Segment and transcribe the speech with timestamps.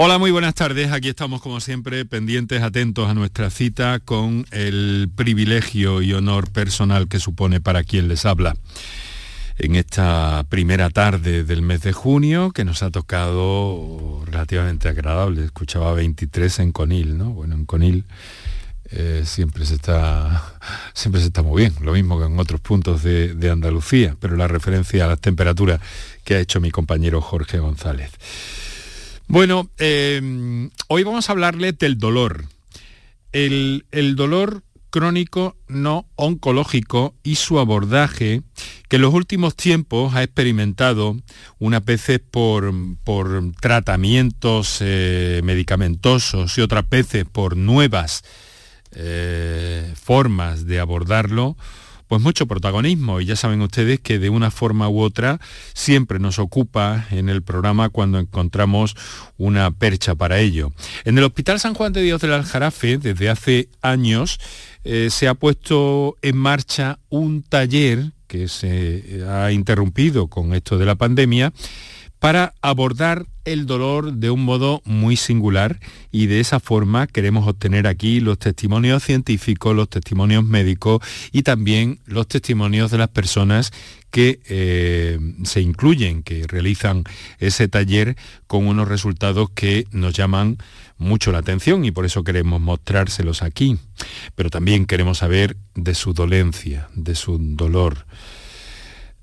[0.00, 0.92] Hola, muy buenas tardes.
[0.92, 7.08] Aquí estamos como siempre pendientes, atentos a nuestra cita con el privilegio y honor personal
[7.08, 8.54] que supone para quien les habla.
[9.58, 15.92] En esta primera tarde del mes de junio, que nos ha tocado relativamente agradable, escuchaba
[15.94, 17.30] 23 en Conil, ¿no?
[17.30, 18.04] Bueno, en Conil
[18.92, 20.54] eh, siempre, se está,
[20.94, 24.36] siempre se está muy bien, lo mismo que en otros puntos de, de Andalucía, pero
[24.36, 25.80] la referencia a las temperaturas
[26.22, 28.12] que ha hecho mi compañero Jorge González.
[29.30, 32.46] Bueno, eh, hoy vamos a hablarle del dolor.
[33.32, 33.84] El,
[34.16, 38.40] dolor crónico no oncológico y su abordaje,
[38.88, 41.14] que en los últimos tiempos ha experimentado
[41.58, 42.72] unas veces por,
[43.60, 48.24] tratamientos eh, medicamentosos y otras veces por nuevas
[48.92, 51.58] eh, formas de abordarlo,
[52.08, 55.40] pues mucho protagonismo y ya saben ustedes que de una forma u otra
[55.74, 58.96] siempre nos ocupa en el programa cuando encontramos
[59.36, 60.72] una percha para ello.
[61.04, 64.40] En el Hospital San Juan de Dios del Aljarafe, desde hace años,
[64.84, 70.86] eh, se ha puesto en marcha un taller que se ha interrumpido con esto de
[70.86, 71.52] la pandemia
[72.18, 75.80] para abordar el dolor de un modo muy singular
[76.12, 81.00] y de esa forma queremos obtener aquí los testimonios científicos, los testimonios médicos
[81.32, 83.72] y también los testimonios de las personas
[84.10, 87.04] que eh, se incluyen, que realizan
[87.38, 90.58] ese taller con unos resultados que nos llaman
[90.98, 93.78] mucho la atención y por eso queremos mostrárselos aquí.
[94.34, 98.06] Pero también queremos saber de su dolencia, de su dolor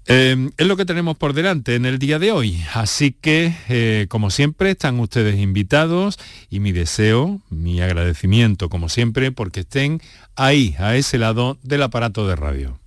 [0.08, 2.62] Em, es lo que tenemos por delante en el día de hoy.
[2.74, 9.32] Así que, eh, como siempre, están ustedes invitados y mi deseo, mi agradecimiento, como siempre,
[9.32, 10.02] porque estén
[10.36, 12.80] ahí, a ese lado del aparato de radio.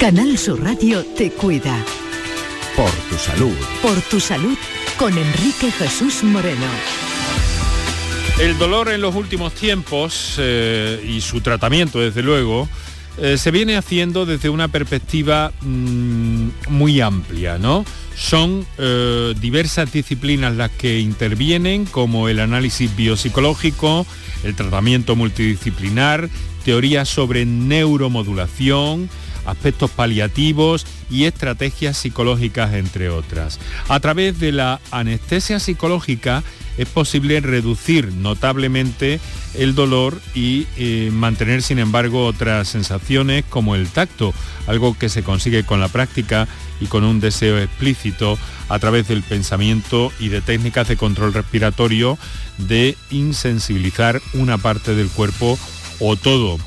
[0.00, 1.84] Canal Sur Radio te cuida.
[2.76, 3.56] Por tu salud.
[3.82, 4.56] Por tu salud
[4.96, 7.07] con Enrique Jesús Moreno.
[8.38, 12.68] El dolor en los últimos tiempos eh, y su tratamiento, desde luego,
[13.18, 17.84] eh, se viene haciendo desde una perspectiva mm, muy amplia, ¿no?
[18.14, 24.06] Son eh, diversas disciplinas las que intervienen, como el análisis biopsicológico,
[24.44, 26.28] el tratamiento multidisciplinar,
[26.64, 29.10] teorías sobre neuromodulación,
[29.48, 33.58] aspectos paliativos y estrategias psicológicas, entre otras.
[33.88, 36.42] A través de la anestesia psicológica
[36.76, 39.20] es posible reducir notablemente
[39.54, 44.32] el dolor y eh, mantener sin embargo otras sensaciones como el tacto,
[44.66, 46.46] algo que se consigue con la práctica
[46.80, 48.38] y con un deseo explícito
[48.68, 52.16] a través del pensamiento y de técnicas de control respiratorio
[52.58, 55.58] de insensibilizar una parte del cuerpo
[55.98, 56.58] o todo.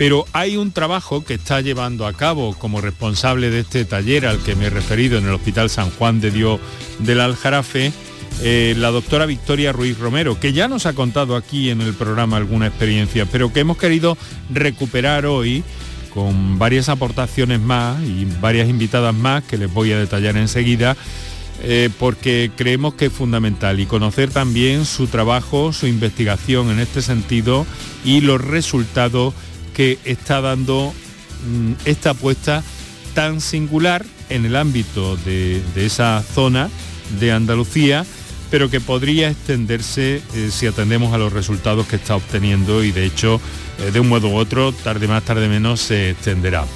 [0.00, 4.38] Pero hay un trabajo que está llevando a cabo como responsable de este taller al
[4.38, 6.58] que me he referido en el Hospital San Juan de Dios
[7.00, 7.92] del Aljarafe,
[8.40, 12.38] eh, la doctora Victoria Ruiz Romero, que ya nos ha contado aquí en el programa
[12.38, 14.16] alguna experiencia, pero que hemos querido
[14.48, 15.62] recuperar hoy
[16.14, 20.96] con varias aportaciones más y varias invitadas más que les voy a detallar enseguida,
[21.62, 27.02] eh, porque creemos que es fundamental y conocer también su trabajo, su investigación en este
[27.02, 27.66] sentido
[28.02, 29.34] y los resultados
[29.70, 30.92] que está dando
[31.46, 32.62] mm, esta apuesta
[33.14, 36.68] tan singular en el ámbito de esa zona
[37.18, 38.06] de Andalucía
[38.50, 43.04] pero que podría extenderse eh, si atendemos a los resultados que está obteniendo y de
[43.04, 43.40] hecho
[43.78, 46.66] eh, de un modo u otro, tarde más, tarde menos, se extenderá.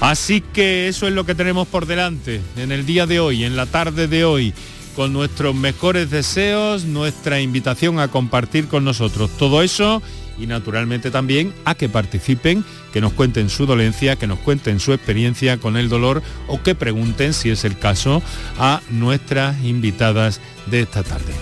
[0.00, 3.56] Así que eso es lo que tenemos por delante en el día de hoy, en
[3.56, 4.54] la tarde de hoy,
[4.96, 10.02] con nuestros mejores deseos, nuestra invitación a compartir con nosotros todo eso
[10.38, 14.92] y naturalmente también a que participen, que nos cuenten su dolencia, que nos cuenten su
[14.92, 18.22] experiencia con el dolor o que pregunten, si es el caso,
[18.58, 21.34] a nuestras invitadas de esta tarde.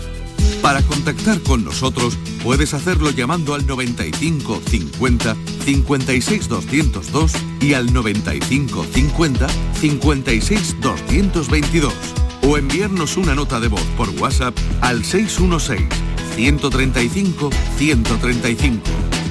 [0.62, 8.84] Para contactar con nosotros puedes hacerlo llamando al 95 50 56 202 y al 95
[8.92, 9.46] 50
[9.80, 11.94] 56 222
[12.42, 18.83] o enviarnos una nota de voz por WhatsApp al 616 135 135.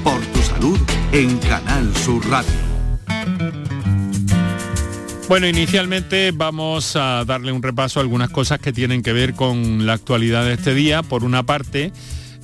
[0.03, 0.79] Por tu salud
[1.11, 2.51] en Canal Sur Radio.
[5.29, 9.85] Bueno, inicialmente vamos a darle un repaso a algunas cosas que tienen que ver con
[9.85, 11.03] la actualidad de este día.
[11.03, 11.91] Por una parte,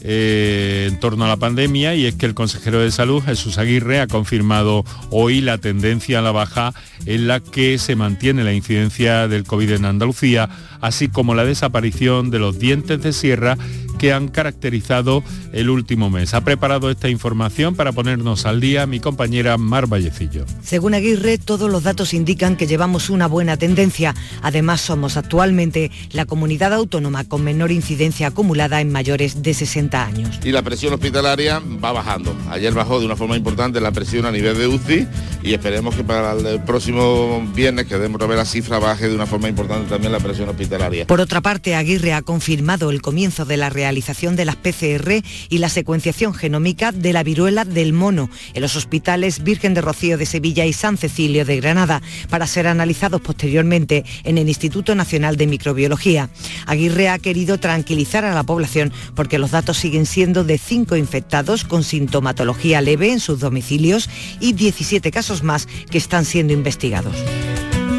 [0.03, 3.99] eh, en torno a la pandemia y es que el consejero de salud Jesús Aguirre
[3.99, 6.73] ha confirmado hoy la tendencia a la baja
[7.05, 10.49] en la que se mantiene la incidencia del COVID en Andalucía,
[10.81, 13.59] así como la desaparición de los dientes de sierra
[14.01, 16.33] que han caracterizado el último mes.
[16.33, 20.47] Ha preparado esta información para ponernos al día mi compañera Mar Vallecillo.
[20.63, 24.15] Según Aguirre, todos los datos indican que llevamos una buena tendencia.
[24.41, 30.39] Además, somos actualmente la comunidad autónoma con menor incidencia acumulada en mayores de 60 años.
[30.43, 32.35] Y la presión hospitalaria va bajando.
[32.49, 35.07] Ayer bajó de una forma importante la presión a nivel de UCI
[35.43, 39.27] y esperemos que para el próximo viernes que demos ver la cifra baje de una
[39.27, 41.05] forma importante también la presión hospitalaria.
[41.05, 45.57] Por otra parte, Aguirre ha confirmado el comienzo de la realización de las PCR y
[45.57, 50.25] la secuenciación genómica de la viruela del mono en los hospitales Virgen de Rocío de
[50.25, 55.47] Sevilla y San Cecilio de Granada para ser analizados posteriormente en el Instituto Nacional de
[55.47, 56.29] Microbiología.
[56.67, 61.65] Aguirre ha querido tranquilizar a la población porque los datos siguen siendo de 5 infectados
[61.65, 64.09] con sintomatología leve en sus domicilios
[64.39, 67.17] y 17 casos más que están siendo investigados.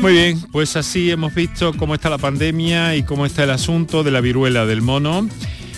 [0.01, 4.03] Muy bien, pues así hemos visto cómo está la pandemia y cómo está el asunto
[4.03, 5.29] de la viruela del mono.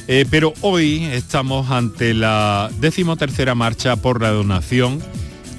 [0.07, 5.03] Eh, pero hoy estamos ante la decimotercera marcha por la donación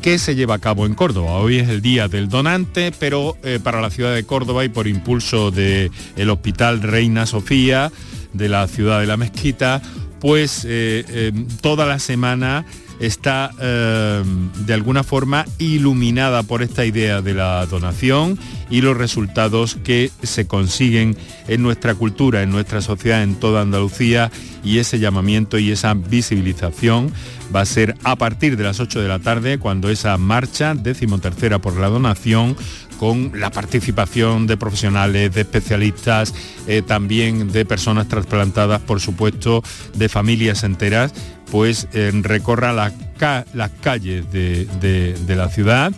[0.04, 1.38] que se lleva a cabo en Córdoba.
[1.38, 4.88] Hoy es el día del donante, pero eh, para la ciudad de Córdoba y por
[4.88, 5.90] impulso del
[6.30, 7.92] Hospital Reina Sofía
[8.34, 9.82] de la ciudad de la Mezquita,
[10.20, 11.32] pues eh,
[11.62, 12.66] toda la semana
[13.00, 18.38] está de alguna forma iluminada por esta idea de la donación
[18.70, 21.16] y los resultados que se consiguen
[21.48, 24.32] en nuestra cultura, en nuestra sociedad, en toda Andalucía.
[24.64, 27.12] Y ese llamamiento y esa visibilización
[27.56, 31.60] va a ser a partir de las 8 de la tarde cuando esa marcha decimotercera
[31.60, 32.58] por la donación
[32.98, 36.34] con la participación de profesionales, de especialistas,
[36.68, 39.64] eh, también de personas trasplantadas, por supuesto,
[39.96, 41.14] de familias enteras,
[41.52, 45.94] pues eh, recorra las calles de la ciudad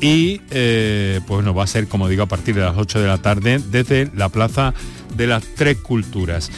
[0.00, 3.06] y eh, pues no va a ser, como digo, a partir de las 8 de
[3.06, 4.74] la tarde desde la Plaza
[5.16, 6.50] de las Tres Culturas.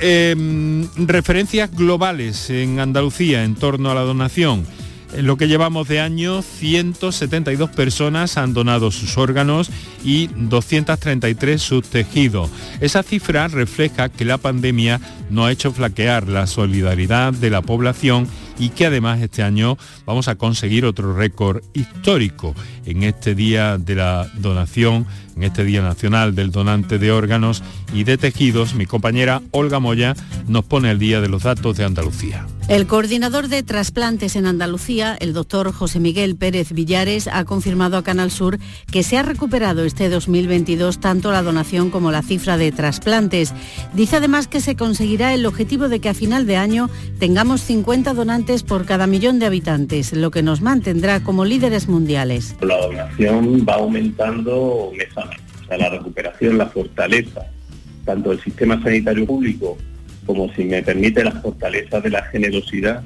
[0.00, 4.66] Em, referencias globales en Andalucía en torno a la donación.
[5.14, 9.70] En lo que llevamos de año, 172 personas han donado sus órganos
[10.04, 12.50] y 233 sus tejidos.
[12.80, 15.00] Esa cifra refleja que la pandemia
[15.30, 18.26] no ha hecho flaquear la solidaridad de la población
[18.58, 22.54] y que además este año vamos a conseguir otro récord histórico
[22.86, 25.06] en este día de la donación,
[25.36, 27.62] en este Día Nacional del Donante de Órganos
[27.92, 28.74] y de Tejidos.
[28.74, 30.14] Mi compañera Olga Moya
[30.46, 32.46] nos pone el día de los datos de Andalucía.
[32.68, 38.04] El coordinador de trasplantes en Andalucía, el doctor José Miguel Pérez Villares, ha confirmado a
[38.04, 38.58] Canal Sur
[38.90, 43.52] que se ha recuperado este 2022 tanto la donación como la cifra de trasplantes.
[43.92, 48.14] Dice además que se conseguirá el objetivo de que a final de año tengamos 50
[48.14, 52.54] donantes por cada millón de habitantes, lo que nos mantendrá como líderes mundiales.
[52.60, 55.40] La donación va aumentando mes a mes.
[55.62, 57.46] O sea, la recuperación, la fortaleza,
[58.04, 59.78] tanto del sistema sanitario público
[60.26, 63.02] como si me permite la fortaleza de la generosidad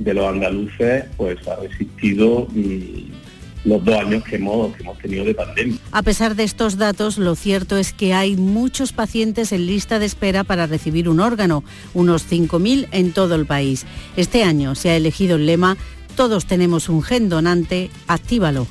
[0.00, 3.19] de los andaluces, pues ha resistido mm,
[3.64, 5.76] los dos años que hemos, tenido de pandemia.
[5.92, 10.06] A pesar de estos datos, lo cierto es que hay muchos pacientes en lista de
[10.06, 11.64] espera para recibir un órgano,
[11.94, 13.86] unos 5.000 en todo el país.
[14.16, 15.76] Este año se ha elegido el lema
[16.16, 18.66] Todos tenemos un gen donante, actívalo.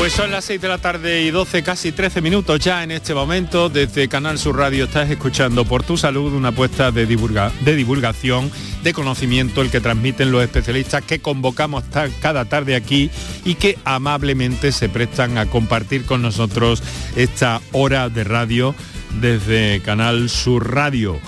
[0.00, 3.12] Pues son las 6 de la tarde y 12, casi 13 minutos ya en este
[3.12, 3.68] momento.
[3.68, 8.50] Desde Canal Sur Radio estás escuchando Por tu Salud una apuesta de, de divulgación,
[8.82, 11.84] de conocimiento, el que transmiten los especialistas que convocamos
[12.22, 13.10] cada tarde aquí
[13.44, 16.82] y que amablemente se prestan a compartir con nosotros
[17.14, 18.74] esta hora de radio
[19.20, 21.20] desde Canal Sur Radio.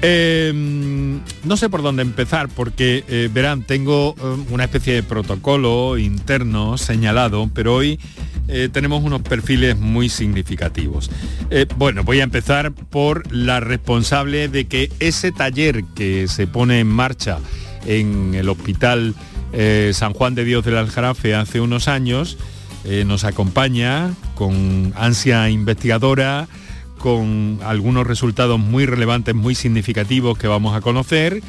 [0.00, 5.98] Em, no sé por dónde empezar porque, eh, verán, tengo em, una especie de protocolo
[5.98, 7.98] interno señalado, pero hoy
[8.46, 11.10] eh, tenemos unos perfiles muy significativos.
[11.50, 16.78] Eh, bueno, voy a empezar por la responsable de que ese taller que se pone
[16.78, 17.40] en marcha
[17.86, 19.14] en el Hospital
[19.92, 22.36] San Juan de Dios del Aljarafe hace unos años,
[23.06, 26.48] nos acompaña con ansia investigadora,
[26.98, 31.42] con algunos resultados muy relevantes, muy significativos que vamos a conocer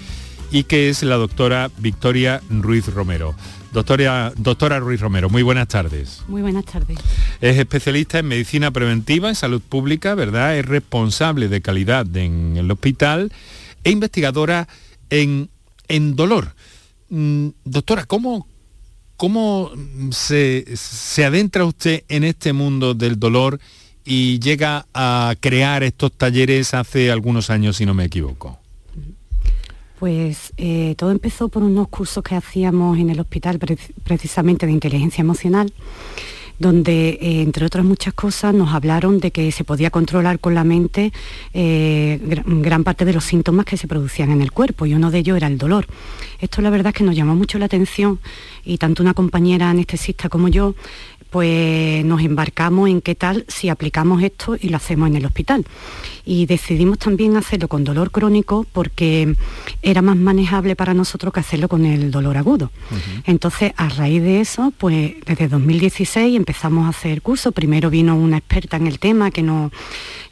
[0.52, 3.36] y que es la doctora Victoria Ruiz Romero.
[3.72, 6.24] Doctora, doctora Ruiz Romero, muy buenas tardes.
[6.28, 6.98] Muy buenas tardes.
[7.40, 10.58] Es especialista en medicina preventiva, en salud pública, ¿verdad?
[10.58, 13.32] Es responsable de calidad en el hospital
[13.84, 14.68] e investigadora
[15.10, 15.50] en,
[15.88, 16.56] en dolor.
[17.10, 18.48] Mm, doctora, ¿cómo,
[19.18, 19.72] cómo
[20.12, 23.60] se, se adentra usted en este mundo del dolor
[24.10, 28.58] y llega a crear estos talleres hace algunos años, si no me equivoco.
[30.00, 33.60] Pues eh, todo empezó por unos cursos que hacíamos en el hospital
[34.04, 35.72] precisamente de inteligencia emocional
[36.60, 40.66] donde, eh, entre otras muchas cosas, nos hablaron de que se podía controlar con la
[40.66, 41.14] mente
[41.54, 45.20] eh, gran, parte de los síntomas que se producían en el cuerpo y uno de
[45.20, 45.88] ellos era el dolor.
[46.40, 48.20] Esto la verdad es que nos llamó mucho la atención
[48.66, 50.76] y tanto una compañera anestesista como yo
[51.30, 55.66] pues nos embarcamos en qué tal si aplicamos esto y lo hacemos en el hospital.
[56.26, 59.36] Y decidimos también hacerlo con dolor crónico porque
[59.82, 62.72] era más manejable para nosotros que hacerlo con el dolor agudo.
[63.26, 67.54] Entonces, a raíz de eso, pues desde 2016 empezamos a hacer cursos.
[67.54, 69.72] Primero vino una experta en el tema que nos,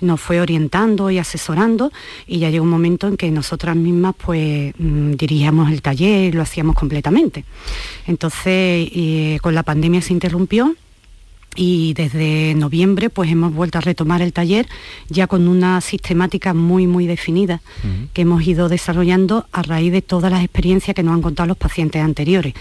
[0.01, 1.91] nos fue orientando y asesorando
[2.27, 6.31] y ya llegó un momento en que nosotras mismas pues mm, dirigíamos el taller y
[6.31, 7.45] lo hacíamos completamente.
[8.05, 8.89] Entonces,
[9.41, 10.75] con la pandemia se interrumpió
[11.57, 14.67] y desde noviembre pues hemos vuelto a retomar el taller
[15.09, 17.61] ya con una sistemática muy muy definida
[18.13, 21.57] que hemos ido desarrollando a raíz de todas las experiencias que nos han contado los
[21.57, 22.53] pacientes anteriores.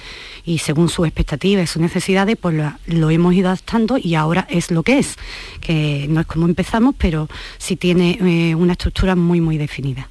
[0.45, 4.71] Y según sus expectativas y sus necesidades pues lo, hemos ido adaptando y ahora es
[4.71, 5.17] lo que es
[5.61, 10.09] que no es como empezamos pero sí tiene eh, una estructura muy muy definida.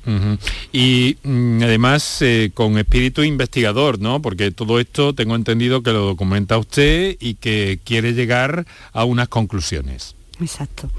[0.71, 6.05] Y mm, además eh, con espíritu investigador no porque todo esto tengo entendido que lo
[6.05, 10.15] documenta usted y que quiere llegar a unas conclusiones.
[10.41, 10.89] Exacto.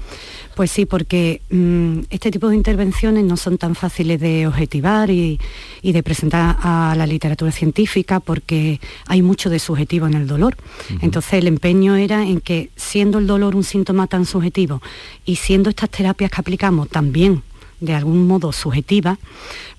[0.55, 5.39] Pues sí, porque mm, este tipo de intervenciones no son tan fáciles de objetivar y,
[5.83, 10.57] de presentar a la literatura científica porque hay mucho de subjetivo en el dolor.
[11.01, 14.81] Entonces el empeño era en que siendo el dolor un síntoma tan subjetivo
[15.25, 17.43] y siendo estas terapias que aplicamos también
[17.79, 19.17] de algún modo subjetiva,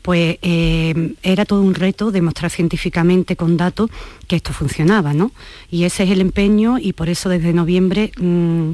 [0.02, 3.90] pues eh, era todo un reto demostrar científicamente con datos
[4.26, 5.32] que esto funcionaba, ¿no?
[5.70, 8.70] Y ese es el empeño y por eso desde noviembre mm,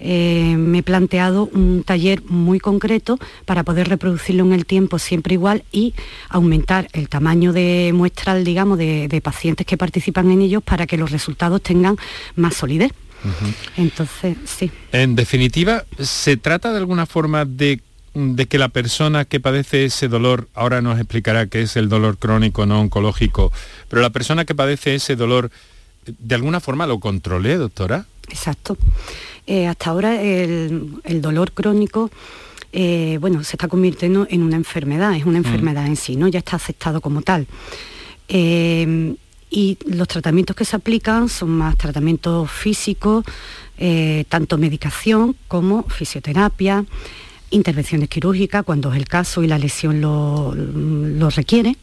[0.00, 5.34] eh, me he planteado un taller muy concreto para poder reproducirlo en el tiempo siempre
[5.34, 5.94] igual y
[6.30, 11.10] aumentar el tamaño de muestral, digamos, de, pacientes que participan en ellos para que los
[11.10, 11.96] resultados tengan
[12.36, 12.92] más solidez.
[13.76, 14.70] Entonces, sí.
[14.92, 17.80] En definitiva, ¿se trata de alguna forma de
[18.14, 22.18] de que la persona que padece ese dolor, ahora nos explicará qué es el dolor
[22.18, 23.52] crónico no oncológico,
[23.88, 25.50] pero la persona que padece ese dolor,
[26.06, 28.06] ¿de alguna forma lo controle, doctora?
[28.28, 28.76] Exacto.
[29.46, 32.10] Eh, hasta ahora el, dolor crónico
[32.72, 35.44] eh, bueno, se está convirtiendo en una enfermedad, es una mm.
[35.44, 36.28] enfermedad en sí, ¿no?
[36.28, 37.46] Ya está aceptado como tal.
[38.28, 39.14] Eh,
[39.52, 43.24] y los tratamientos que se aplican son más tratamientos físicos,
[44.28, 46.84] tanto medicación como fisioterapia,
[47.50, 51.76] intervenciones quirúrgicas cuando es el caso y la lesión lo, requiere.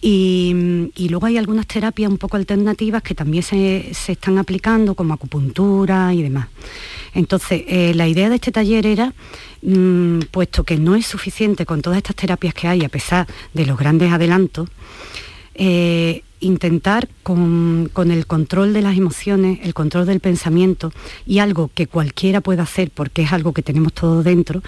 [0.00, 6.12] Y, luego hay algunas terapias un poco alternativas que también se, están aplicando, como acupuntura
[6.14, 6.48] y demás.
[7.14, 9.14] Entonces, eh, la idea de este taller era,
[9.62, 13.66] mm, puesto que no es suficiente con todas estas terapias que hay, a pesar de
[13.66, 14.68] los grandes adelantos,
[15.58, 20.92] eh, intentar con, el control de las emociones, el control del pensamiento
[21.26, 24.62] y algo que cualquiera puede hacer porque es algo que tenemos todo dentro,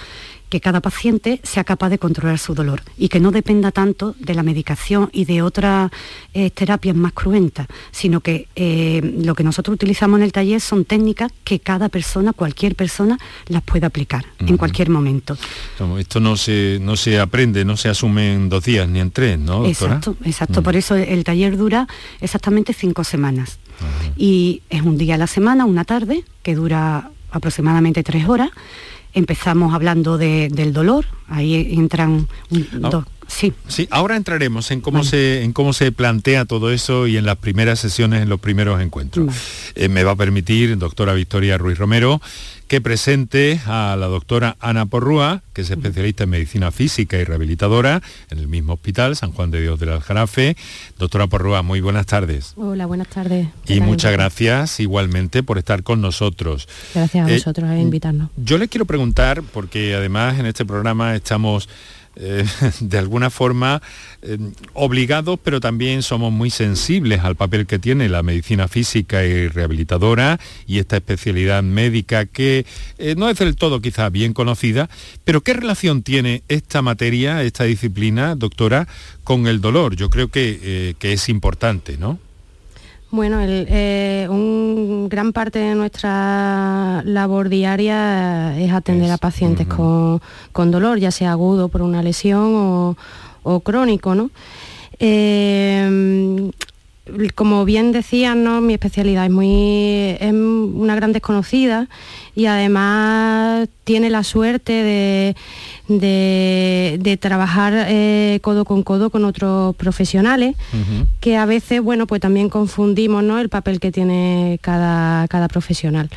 [0.48, 4.34] que cada paciente sea capaz de controlar su dolor y que no dependa tanto de
[4.34, 5.90] la medicación y de otras
[6.34, 10.84] eh, terapias más cruentas, sino que eh, lo que nosotros utilizamos en el taller son
[10.84, 15.36] técnicas que cada persona, cualquier persona, las puede aplicar en cualquier momento.
[15.98, 19.38] Esto no se, no se aprende, no se asume en dos días ni en tres,
[19.38, 19.66] ¿no?
[19.66, 20.62] Exacto, exacto.
[20.62, 21.86] Por eso el taller dura
[22.20, 23.58] exactamente cinco semanas.
[24.16, 28.50] Y es un día a la semana, una tarde, que dura aproximadamente tres horas
[29.14, 32.28] empezamos hablando del dolor, ahí entran
[32.82, 32.88] ah.
[32.90, 33.04] dos.
[33.28, 33.52] Sí.
[33.68, 37.36] sí, ahora entraremos en cómo, se, en cómo se plantea todo eso y en las
[37.36, 39.34] primeras sesiones, en los primeros encuentros.
[39.74, 42.20] Eh, me va a permitir, doctora Victoria Ruiz Romero,
[42.68, 48.02] que presente a la doctora Ana Porrúa, que es especialista en medicina física y rehabilitadora
[48.30, 50.56] en el mismo hospital, San Juan de Dios del Aljarafe.
[50.98, 52.52] Doctora Porrúa, muy buenas tardes.
[52.56, 53.48] Hola, buenas tardes.
[53.66, 56.68] Y muchas gracias igualmente por estar con nosotros.
[56.94, 58.30] Gracias a vosotros por invitarnos.
[58.36, 61.70] Yo le quiero preguntar, porque además en este programa estamos
[62.20, 62.44] eh,
[62.80, 63.80] de alguna forma
[64.22, 64.38] eh,
[64.74, 70.40] obligados, pero también somos muy sensibles al papel que tiene la medicina física y rehabilitadora
[70.66, 72.66] y esta especialidad médica que
[72.98, 74.90] eh, no es del todo quizá bien conocida,
[75.24, 78.88] pero ¿qué relación tiene esta materia, esta disciplina, doctora,
[79.22, 79.94] con el dolor?
[79.94, 82.18] Yo creo que, que es importante, ¿no?
[83.10, 90.20] Bueno, eh, un gran parte de nuestra labor diaria es atender a pacientes con,
[90.70, 92.96] dolor, ya sea agudo por una lesión
[93.42, 94.30] o, crónico, ¿no?
[94.98, 96.50] Eh,
[97.34, 98.60] como bien decían, ¿no?
[98.60, 101.88] mi especialidad es muy es una gran desconocida
[102.34, 105.36] y además tiene la suerte de,
[105.88, 110.54] de, trabajar eh, codo con codo con otros profesionales,
[111.20, 113.38] que a veces, bueno, pues también confundimos ¿no?
[113.38, 116.10] el papel que tiene cada, cada profesional.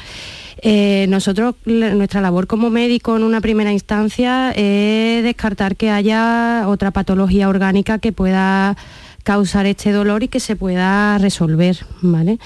[0.64, 6.92] Eh, nosotros, nuestra labor como médico en una primera instancia es descartar que haya otra
[6.92, 8.78] patología orgánica que pueda
[9.24, 12.40] causar este dolor y que se pueda resolver, ¿vale?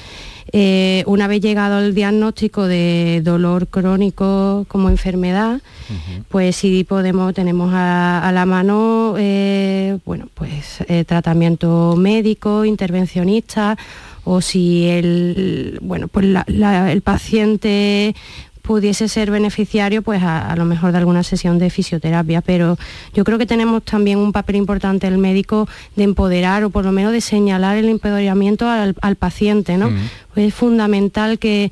[0.51, 5.59] Eh, una vez llegado el diagnóstico de dolor crónico como enfermedad,
[6.29, 13.75] pues sí podemos, tenemos a, la mano eh, bueno, pues, tratamiento médico, intervencionista,
[14.25, 18.15] o si el, bueno, pues el paciente
[18.65, 22.77] pudiese ser beneficiario pues a, lo mejor de alguna sesión de fisioterapia, pero
[23.13, 26.91] yo creo que tenemos también un papel importante el médico de empoderar o por lo
[26.91, 29.89] menos de señalar el empoderamiento al, paciente, ¿no?
[30.33, 31.71] pues es fundamental que,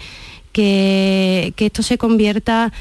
[0.51, 2.71] que, que esto se convierta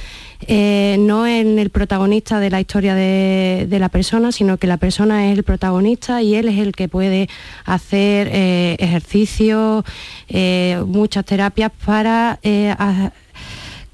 [0.49, 5.31] eh, no en el protagonista de la historia de, la persona, sino que la persona
[5.31, 7.29] es el protagonista y él es el que puede
[7.65, 9.85] hacer eh, ejercicios,
[10.29, 12.39] eh, muchas terapias para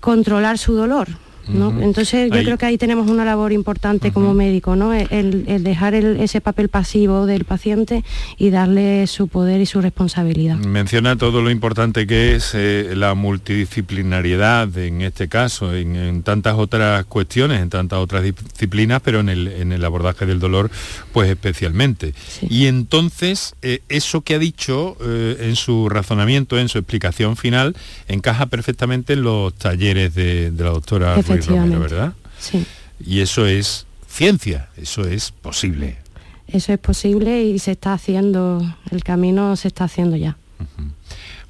[0.00, 1.08] controlar su dolor.
[1.48, 4.92] Entonces yo creo que ahí tenemos una labor importante como médico, ¿no?
[4.94, 8.04] el, dejar ese papel pasivo del paciente
[8.36, 10.56] y darle su poder y su responsabilidad.
[10.56, 17.04] Menciona todo lo importante que es eh, la multidisciplinariedad en este caso, en, tantas otras
[17.06, 20.70] cuestiones, en tantas otras disciplinas, pero en el, abordaje del dolor,
[21.12, 22.12] pues especialmente.
[22.42, 27.76] Y entonces, eh, eso que ha dicho eh, en su razonamiento, en su explicación final,
[28.08, 32.14] encaja perfectamente en los talleres de, de la doctora ¿verdad?
[32.38, 32.66] Sí.
[33.04, 35.98] Y eso es ciencia, eso es posible.
[36.46, 40.36] Eso es posible y se está haciendo, el camino se está haciendo ya.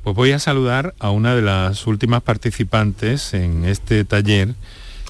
[0.02, 4.54] Pues voy a saludar a una de las últimas participantes en este taller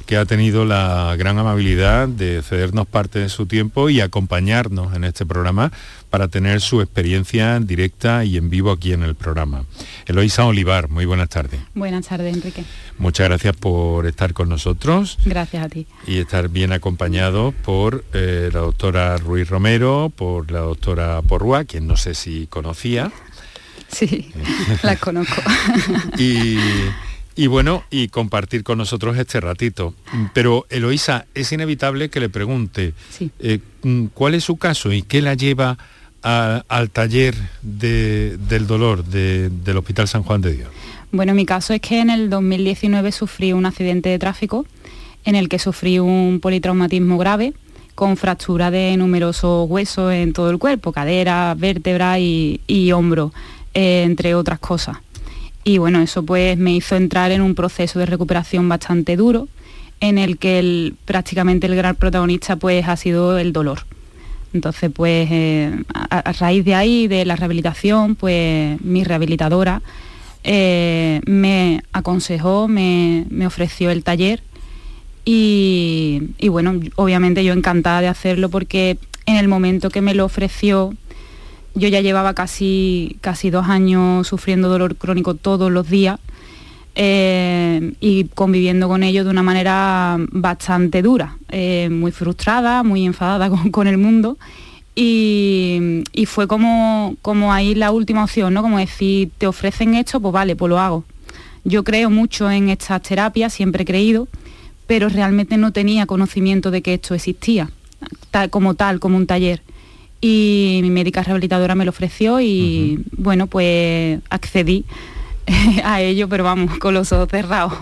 [0.07, 5.05] que ha tenido la gran amabilidad de cedernos parte de su tiempo y acompañarnos en
[5.05, 5.71] este programa
[6.11, 9.65] para tener su experiencia directa y en vivo aquí en el programa.
[10.07, 11.61] Eloisa Olivar, muy buenas tardes.
[11.75, 12.65] Buenas tardes, Enrique.
[12.99, 15.19] Muchas gracias por estar con nosotros.
[15.25, 15.87] Gracias a ti.
[16.07, 21.87] Y estar bien acompañado por eh, la doctora Ruiz Romero, por la doctora Porrua, quien
[21.87, 23.13] no sé si conocía.
[23.89, 24.33] Sí,
[24.83, 25.43] la conozco.
[26.19, 26.59] y
[27.39, 29.95] y bueno, y compartir con nosotros este ratito.
[30.35, 32.95] Pero Eloisa, es inevitable que le pregunte
[33.39, 35.79] eh, mm, cuál es su caso y qué la lleva
[36.23, 40.69] al taller del dolor del Hospital San Juan de Dios.
[41.11, 44.67] Bueno, mi caso es que en el 2019 sufrí un accidente de tráfico
[45.25, 47.55] en el que sufrí un politraumatismo grave
[47.95, 53.33] con fractura de numerosos huesos en todo el cuerpo, cadera, vértebra y, hombro,
[53.75, 54.99] eh, entre otras cosas
[55.69, 59.49] y bueno, eso pues me hizo entrar en un proceso de recuperación bastante duro
[60.01, 63.81] en el que prácticamente el gran protagonista pues ha sido el dolor.
[64.53, 69.83] Entonces pues eh, a, raíz de ahí, de la rehabilitación, pues mi rehabilitadora
[70.45, 74.43] eh, me aconsejó, me, ofreció el taller
[75.25, 80.25] y, y bueno, obviamente yo encantada de hacerlo porque en el momento que me lo
[80.25, 80.95] ofreció
[81.75, 86.19] yo ya llevaba casi, casi dos años sufriendo dolor crónico todos los días
[87.01, 93.49] eh, y conviviendo con ello de una manera bastante dura, eh, muy frustrada, muy enfadada
[93.71, 94.37] con, el mundo.
[94.97, 98.63] Y, fue como, como ahí la última opción, ¿no?
[98.63, 101.05] Como decir, te ofrecen esto, pues vale, pues lo hago.
[101.63, 104.27] Yo creo mucho en estas terapias, siempre he creído,
[104.89, 107.71] pero realmente no tenía conocimiento de que esto existía,
[108.51, 109.63] como tal, como un taller
[110.21, 114.85] y mi médica rehabilitadora me lo ofreció y bueno, pues accedí
[115.85, 117.75] a ello, pero vamos, con los ojos cerrados.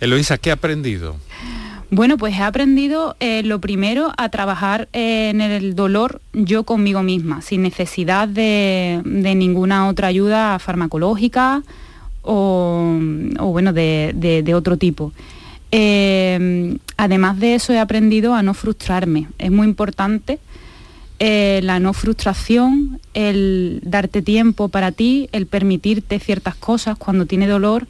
[0.00, 1.16] Eloisa, ¿qué ha aprendido?
[1.90, 7.40] Bueno, pues he aprendido eh, lo primero a trabajar en el dolor yo conmigo misma,
[7.40, 11.62] sin necesidad de, ninguna otra ayuda farmacológica
[12.22, 12.98] o,
[13.40, 15.12] bueno, de, otro tipo.
[15.70, 19.28] Eh, además de eso he aprendido a no frustrarme.
[19.38, 20.38] Es muy importante
[21.20, 27.46] eh, la no frustración, el darte tiempo para ti, el permitirte ciertas cosas cuando tiene
[27.46, 27.86] dolor.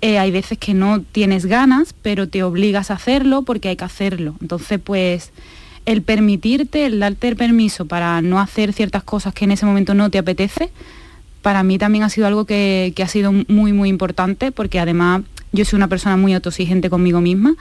[0.00, 3.84] Eh, hay veces que no tienes ganas, pero te obligas a hacerlo porque hay que
[3.84, 4.34] hacerlo.
[4.40, 5.30] Entonces, pues,
[5.84, 9.94] el permitirte, el darte el permiso para no hacer ciertas cosas que en ese momento
[9.94, 10.70] no te apetece,
[11.42, 15.64] para mí también ha sido algo que, ha sido muy, muy importante, porque además yo
[15.64, 17.56] soy una persona muy autoexigente conmigo misma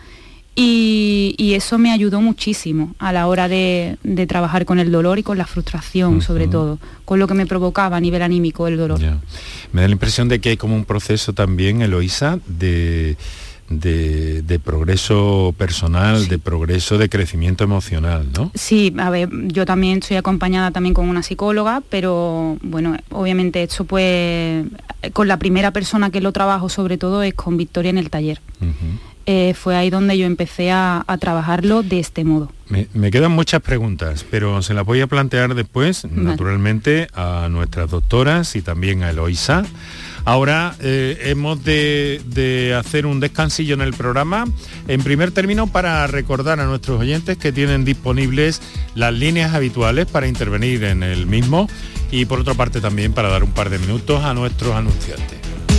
[0.55, 5.37] Y, eso me ayudó muchísimo a la hora de, trabajar con el dolor y con
[5.37, 8.99] la frustración, sobre todo, con lo que me provocaba a nivel anímico el dolor.
[9.71, 13.17] Me da la impresión de que hay como un proceso también, Eloisa, de,
[13.69, 18.51] de, progreso personal, de progreso de crecimiento emocional, ¿no?
[18.55, 23.85] Sí, a ver, yo también estoy acompañada también con una psicóloga, pero bueno, obviamente esto
[23.85, 24.65] pues
[25.13, 28.41] con la primera persona que lo trabajo sobre todo es con Victoria en el taller.
[29.31, 32.51] Eh, fue ahí donde yo empecé a, trabajarlo de este modo.
[32.67, 38.55] Me, quedan muchas preguntas, pero se las voy a plantear después, naturalmente, a nuestras doctoras
[38.55, 39.65] y también a Eloisa.
[40.25, 44.45] Ahora eh, hemos de, hacer un descansillo en el programa.
[44.87, 48.63] En primer término, para recordar a nuestros oyentes que tienen disponibles
[48.95, 51.69] las líneas habituales para intervenir en el mismo
[52.09, 55.38] y por otra parte también para dar un par de minutos a nuestros anunciantes.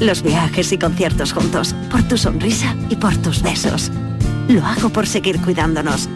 [0.00, 3.90] los viajes y conciertos juntos, por tu sonrisa y por tus besos.
[4.48, 6.08] Lo hago por seguir cuidándonos.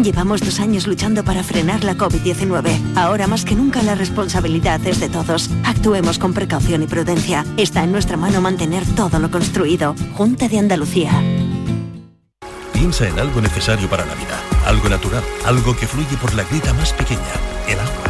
[0.00, 2.96] Llevamos dos años luchando para frenar la COVID-19.
[2.96, 5.50] Ahora más que nunca la responsabilidad es de todos.
[5.64, 7.44] Actuemos con precaución y prudencia.
[7.56, 9.96] Está en nuestra mano mantener todo lo construido.
[10.14, 11.12] Junta de Andalucía.
[12.72, 14.40] Piensa en algo necesario para la vida.
[14.64, 15.24] Algo natural.
[15.44, 17.20] Algo que fluye por la grita más pequeña.
[17.66, 18.09] El agua.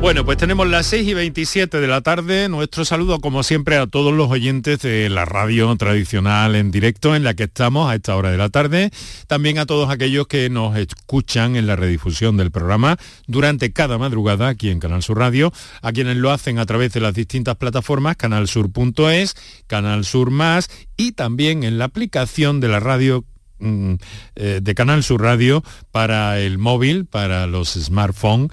[0.00, 2.48] Bueno, pues tenemos las 6 y 27 de la tarde.
[2.48, 7.22] Nuestro saludo, como siempre, a todos los oyentes de la radio tradicional en directo en
[7.22, 8.90] la que estamos a esta hora de la tarde.
[9.26, 14.48] También a todos aquellos que nos escuchan en la redifusión del programa durante cada madrugada
[14.48, 18.16] aquí en Canal Sur Radio, a quienes lo hacen a través de las distintas plataformas,
[18.16, 19.36] canalsur.es,
[19.66, 23.26] Canal Sur Más y también en la aplicación de la radio
[23.58, 23.94] mm,
[24.36, 28.50] eh, de Canal Sur Radio para el móvil, para los smartphones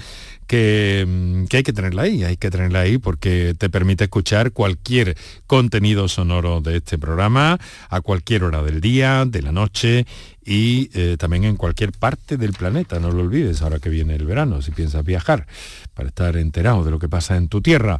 [0.49, 5.17] Mm, que, hay que tenerla ahí, hay que tenerla ahí porque te permite escuchar cualquier
[5.45, 10.05] contenido sonoro de este programa a cualquier hora del día, de la noche
[10.45, 14.25] y eh, también en cualquier parte del planeta, no lo olvides ahora que viene el
[14.25, 15.47] verano, si piensas viajar,
[15.93, 17.99] para estar enterado de lo que pasa en tu tierra.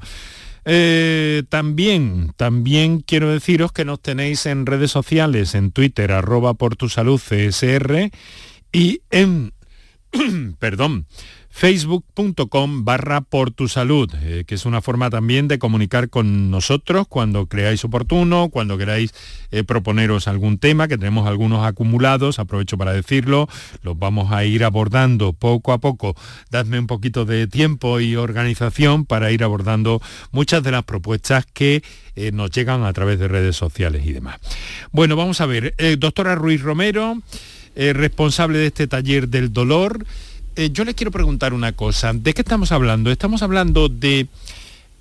[0.64, 6.78] Eh, también, también quiero deciros que nos tenéis en redes sociales, en Twitter, arroba por
[6.78, 7.22] tu salud
[8.72, 9.54] y en
[10.60, 11.06] perdón,
[11.58, 17.84] facebook.com barra por eh, que es una forma también de comunicar con nosotros cuando creáis
[17.84, 19.12] oportuno, cuando queráis
[19.50, 23.50] eh, proponeros algún tema, que tenemos algunos acumulados, aprovecho para decirlo,
[23.82, 26.16] los vamos a ir abordando poco a poco.
[26.52, 30.00] Dadme un poquito de tiempo y organización para ir abordando
[30.32, 31.82] muchas de las propuestas que
[32.16, 34.38] eh, nos llegan a través de redes sociales y demás.
[34.92, 37.20] Bueno, vamos a ver, doctora Ruiz Romero,
[37.76, 40.06] responsable de este taller del dolor,
[40.58, 42.12] eh, yo le quiero preguntar una cosa.
[42.14, 43.12] ¿De qué estamos hablando?
[43.12, 44.28] ¿Estamos hablando de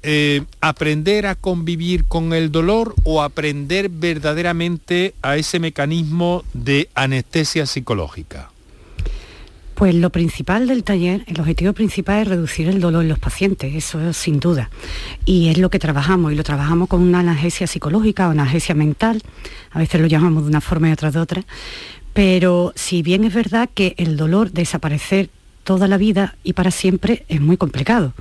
[0.03, 7.65] eh, aprender a convivir con el dolor o aprender verdaderamente a ese mecanismo de anestesia
[7.65, 8.51] psicológica?
[9.75, 13.75] Pues lo principal del taller, el objetivo principal es reducir el dolor en los pacientes,
[13.75, 14.71] eso es sin duda.
[15.25, 19.23] Y es lo que trabajamos, y lo trabajamos con una analgesia psicológica o analgesia mental,
[19.71, 21.45] a veces lo llamamos de una forma y otra de otra,
[22.15, 25.29] pero si bien es verdad que el dolor desaparecer
[25.67, 28.15] toda la vida y para siempre es muy complicado.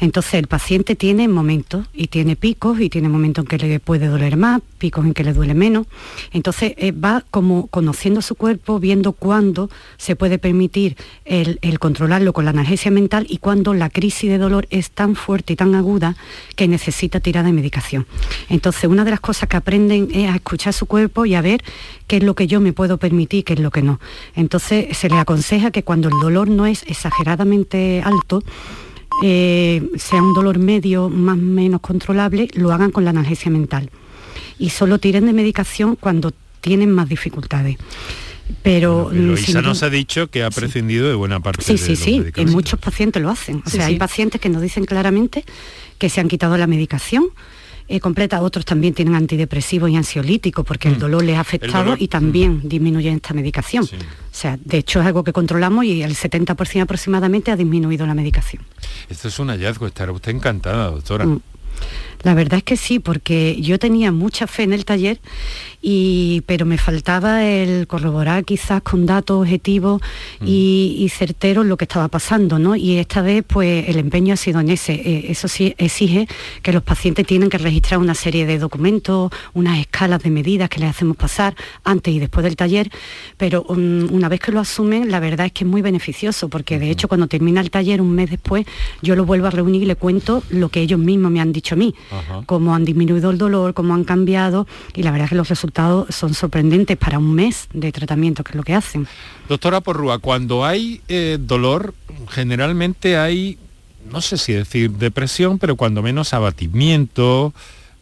[0.00, 4.06] Entonces el paciente tiene momentos y tiene picos y tiene momentos en que le puede
[4.06, 5.86] doler más, picos en que le duele menos.
[6.32, 12.44] Entonces eh, va como conociendo su cuerpo, viendo cuándo se puede permitir el, controlarlo con
[12.44, 16.16] la analgesia mental y cuándo la crisis de dolor es tan fuerte y tan aguda
[16.56, 18.06] que necesita tirar de medicación.
[18.48, 21.62] Entonces una de las cosas que aprenden es a escuchar su cuerpo y a ver
[22.06, 24.00] qué es lo que yo me puedo permitir, qué es lo que no.
[24.34, 28.42] Entonces se le aconseja que cuando el dolor no es exageradamente alto,
[29.22, 33.90] eh, sea un dolor medio más o menos controlable, lo hagan con la analgesia mental.
[34.58, 37.76] Y solo tiren de medicación cuando tienen más dificultades.
[38.62, 42.50] Pero Luisa nos ha dicho que ha prescindido de buena parte sí, sí, sí, en
[42.50, 43.62] muchos pacientes lo hacen.
[43.64, 45.44] O sea, hay pacientes que nos dicen claramente
[45.98, 47.26] que se han quitado la medicación
[47.90, 51.00] eh, completa, otros también tienen antidepresivos y ansiolíticos porque el mm.
[51.00, 53.84] dolor les ha afectado y también disminuye esta medicación.
[53.84, 53.88] O
[54.30, 58.62] sea, de hecho es algo que controlamos y el 70% aproximadamente ha disminuido la medicación.
[59.10, 61.26] Esto es un hallazgo, estará usted encantada, doctora.
[61.26, 61.42] Mm.
[62.22, 65.20] La verdad es que sí, porque yo tenía mucha fe en el taller,
[65.82, 70.02] y, pero me faltaba el corroborar quizás con datos objetivos
[70.44, 72.76] y, certeros lo que estaba pasando, ¿no?
[72.76, 74.92] Y esta vez pues el empeño ha sido en ese.
[74.92, 76.28] Eh, eso sí exige
[76.62, 80.80] que los pacientes tienen que registrar una serie de documentos, unas escalas de medidas que
[80.80, 82.90] les hacemos pasar antes y después del taller,
[83.36, 86.90] pero una vez que lo asumen, la verdad es que es muy beneficioso, porque de
[86.90, 88.66] hecho cuando termina el taller un mes después,
[89.02, 91.74] yo lo vuelvo a reunir y le cuento lo que ellos mismos me han dicho
[91.74, 91.94] a mí
[92.46, 96.14] cómo han disminuido el dolor, cómo han cambiado y la verdad es que los resultados
[96.14, 99.06] son sorprendentes para un mes de tratamiento, que es lo que hacen.
[99.48, 101.94] Doctora Porrúa, cuando hay eh, dolor,
[102.28, 103.58] generalmente hay,
[104.10, 107.52] no sé si decir depresión, pero cuando menos abatimiento,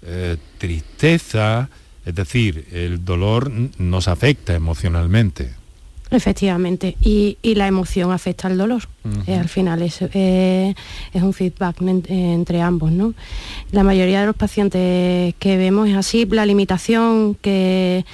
[0.03, 1.68] eh, tristeza,
[2.05, 5.58] es decir, el dolor nos afecta emocionalmente.
[6.11, 8.88] Efectivamente, y, la emoción afecta al dolor.
[9.27, 10.75] Eh, al final es, eh,
[11.12, 12.92] es un feedback entre ambos.
[12.92, 13.14] ¿no?
[13.73, 18.05] La mayoría de los pacientes que vemos es así, la limitación que,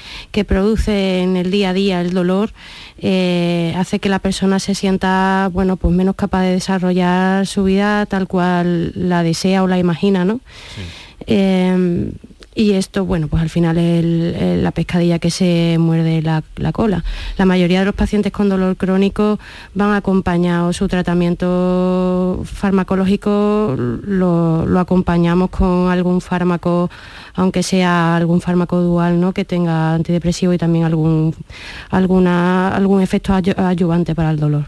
[0.47, 2.53] produce en el día a día el dolor
[2.99, 8.07] eh, hace que la persona se sienta bueno, pues menos capaz de desarrollar su vida
[8.07, 10.25] tal cual la desea o la imagina.
[10.25, 10.41] ¿no?
[12.57, 17.03] Y esto, bueno, pues al final es la pescadilla que se muerde la, cola.
[17.37, 19.41] La mayoría de los pacientes con dolor crónico
[19.75, 26.91] van acompañados, su tratamiento farmacológico lo, acompañamos con algún fármaco,
[27.35, 29.33] aunque sea algún fármaco dual, ¿no?
[29.33, 31.35] que tenga antidepresivo y también algún,
[31.91, 34.67] alguna, algún efecto ayudante para el dolor.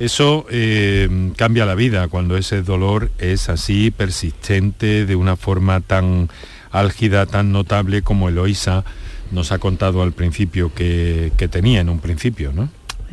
[0.00, 6.28] Eso eh, cambia la vida cuando ese dolor es así, persistente, de una forma tan
[6.70, 8.84] álgida tan notable como Eloisa
[9.30, 12.68] nos ha contado al principio que, tenía en un principio, ¿no?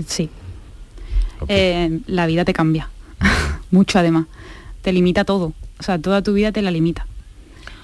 [0.05, 0.29] Sí.
[1.47, 2.89] Eh, la vida te cambia,
[3.71, 4.25] mucho además.
[4.81, 7.05] Te limita todo, o sea, toda tu vida te la limita.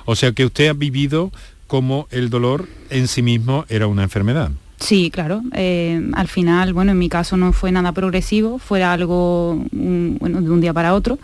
[0.05, 1.31] O sea que usted ha vivido
[1.67, 4.51] como el dolor en sí mismo era una enfermedad.
[4.79, 5.41] Sí, claro.
[5.53, 10.49] Eh, al final, bueno, en mi caso no fue nada progresivo, fue algo bueno, de
[10.49, 11.19] un día para otro.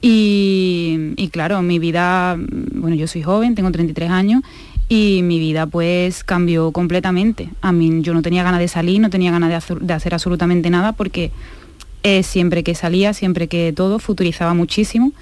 [0.00, 2.36] Y, claro, mi vida,
[2.74, 4.42] bueno, yo soy joven, tengo 33 años
[4.88, 7.50] y mi vida pues cambió completamente.
[7.60, 10.92] A mí yo no tenía ganas de salir, no tenía ganas de hacer, absolutamente nada
[10.92, 11.30] porque
[12.04, 15.12] eh, siempre que salía, siempre que todo, futurizaba muchísimo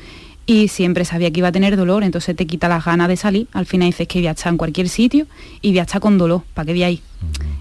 [0.47, 3.49] y siempre sabía que iba a tener dolor, entonces te quita las ganas de salir.
[3.53, 5.27] Al final dices que voy a estar en cualquier sitio
[5.61, 7.03] y voy a estar con dolor, ¿para qué voy ahí?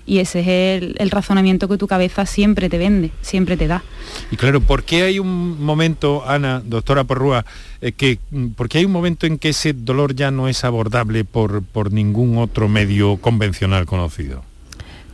[0.06, 3.84] Y ese es el, razonamiento que tu cabeza siempre te vende, siempre te da.
[4.30, 7.44] Y claro, ¿por qué hay un momento, Ana, doctora Porrúa,
[7.82, 11.26] eh, que, mm, porque hay un momento en que ese dolor ya no es abordable
[11.26, 14.44] por, por ningún otro medio convencional conocido?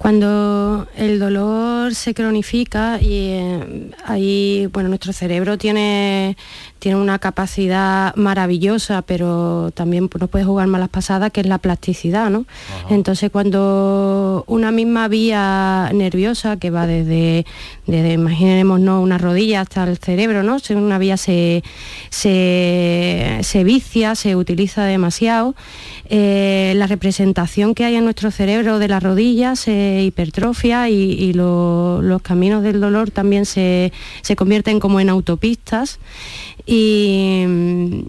[0.02, 6.36] Cuando el dolor se cronifica y eh, ahí, bueno, nuestro cerebro tiene,
[6.82, 12.32] tiene una capacidad maravillosa, pero también nos puede jugar malas pasadas, que es la plasticidad,
[12.32, 12.46] ¿no?
[12.90, 17.46] Entonces cuando una misma vía nerviosa que va desde,
[17.86, 20.58] desde imaginémonos una rodilla hasta el cerebro, ¿no?
[20.58, 21.64] Si una vía se,
[22.10, 25.54] se, se vicia, se utiliza demasiado,
[26.10, 32.22] eh, la representación que hay en nuestro cerebro de la rodilla se hipertrofia y, los
[32.24, 36.00] caminos del dolor también se, se convierten como en autopistas
[36.72, 38.06] y,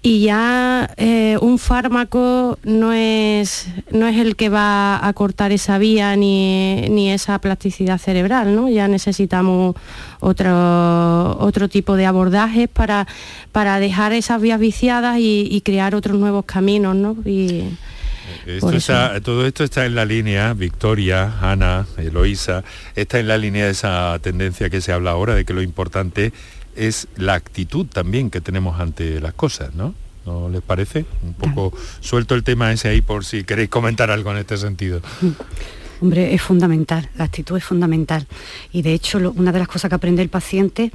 [0.00, 5.78] y ya eh, un fármaco no es, no es el que va a cortar esa
[5.78, 8.68] vía ni, esa plasticidad cerebral, ¿no?
[8.68, 9.74] Ya necesitamos
[10.20, 13.08] otro, otro tipo de abordajes para,
[13.50, 17.16] para dejar esas vías viciadas y, crear otros nuevos caminos, ¿no?
[17.24, 17.64] Y,
[19.24, 22.62] todo esto está en la línea, Victoria, Ana, Eloísa,
[22.94, 26.32] está en la línea de esa tendencia que se habla ahora de que lo importante
[26.76, 29.94] es la actitud también que tenemos ante las cosas, ¿no?
[30.24, 31.04] ¿No les parece?
[31.22, 35.00] Un poco suelto el tema ese ahí por si queréis comentar algo en este sentido.
[36.02, 38.26] Hombre, es fundamental, la actitud es fundamental.
[38.72, 40.90] Y de hecho, una de las cosas que aprende el paciente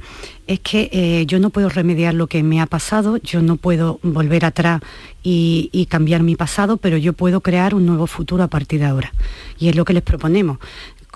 [0.46, 4.00] es que eh, yo no puedo remediar lo que me ha pasado, yo no puedo
[4.02, 4.82] volver atrás
[5.22, 9.14] y, cambiar mi pasado, pero yo puedo crear un nuevo futuro a partir de ahora.
[9.58, 10.58] Y es lo que les proponemos.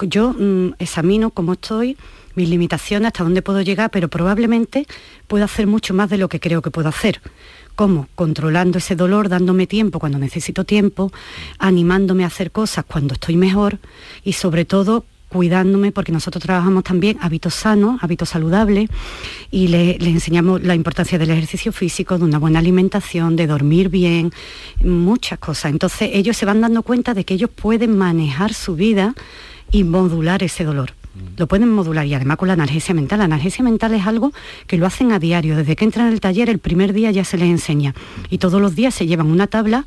[0.00, 1.96] Yo mm, examino cómo estoy,
[2.34, 4.86] mis limitaciones, hasta dónde puedo llegar, pero probablemente
[5.28, 7.20] puedo hacer mucho más de lo que creo que puedo hacer.
[7.74, 8.08] ¿Cómo?
[8.14, 11.10] Controlando ese dolor, dándome tiempo cuando necesito tiempo,
[11.58, 13.78] animándome a hacer cosas cuando estoy mejor
[14.24, 18.90] y sobre todo cuidándome, porque nosotros trabajamos también hábitos sanos, hábitos saludables,
[19.50, 24.30] y le, enseñamos la importancia del ejercicio físico, de una buena alimentación, de dormir bien,
[24.84, 25.72] muchas cosas.
[25.72, 29.14] Entonces ellos se van dando cuenta de que ellos pueden manejar su vida
[29.72, 30.92] y modular ese dolor
[31.36, 33.18] lo pueden modular y además con la analgesia mental.
[33.18, 34.32] La analgesia mental es algo
[34.66, 35.56] que lo hacen a diario.
[35.56, 37.94] Desde que entran al taller, el primer día ya se les enseña.
[38.30, 39.84] Y todos los días se llevan una tabla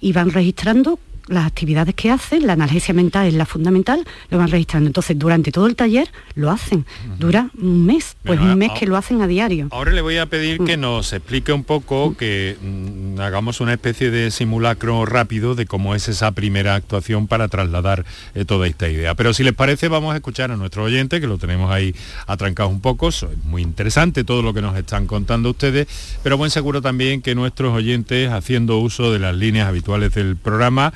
[0.00, 4.48] y van registrando las actividades que hacen, la analgesia mental es la fundamental, lo van
[4.48, 4.88] registrando.
[4.88, 6.86] Entonces, durante todo el taller lo hacen.
[7.18, 9.68] Dura un mes, pues un mes que lo hacen a diario.
[9.70, 10.80] Ahora le voy a pedir que mm.
[10.80, 16.08] nos explique un poco, que mm, hagamos una especie de simulacro rápido de cómo es
[16.08, 19.14] esa primera actuación para trasladar eh, toda esta idea.
[19.14, 21.94] Pero si les parece, vamos a escuchar a nuestro oyente, que lo tenemos ahí
[22.26, 23.08] atrancado un poco.
[23.08, 25.88] es muy interesante todo lo que nos están contando ustedes,
[26.22, 30.92] pero buen seguro también que nuestros oyentes, haciendo uso de las líneas habituales del programa,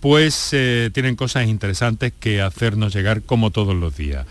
[0.00, 4.26] pues eh, tienen cosas interesantes que hacernos llegar como todos los días.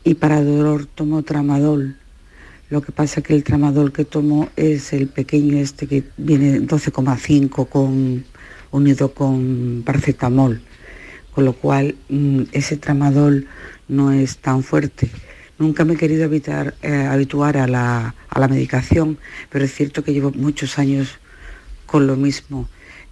[0.05, 1.97] Y para dolor tomo tramadol
[2.73, 6.59] lo que pasa es que el tramadol que tomo es el pequeño este que viene
[6.59, 8.25] 12,5 con
[8.71, 10.59] unido con paracetamol,
[11.35, 13.45] con lo cual mm, ese tramadol
[13.87, 15.11] no es tan fuerte.
[15.59, 18.15] Nunca me he querido eh, habituar a la,
[18.49, 19.19] medicación,
[19.51, 21.19] pero es cierto que llevo muchos años
[21.85, 22.67] con lo mismo.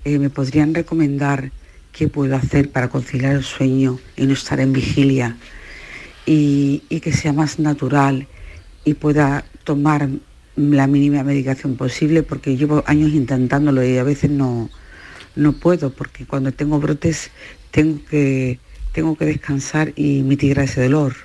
[0.06, 1.52] Eh, ¿Me podrían recomendar
[1.92, 5.38] qué puedo hacer para conciliar el sueño y no estar en vigilia
[6.26, 8.28] y que sea más natural
[8.86, 10.10] y pueda tomar
[10.56, 14.70] la mínima medicación posible porque llevo años intentándolo y a veces no,
[15.36, 17.32] no puedo porque cuando tengo brotes
[17.72, 18.60] tengo que,
[18.92, 21.16] tengo que descansar y mitigar ese dolor.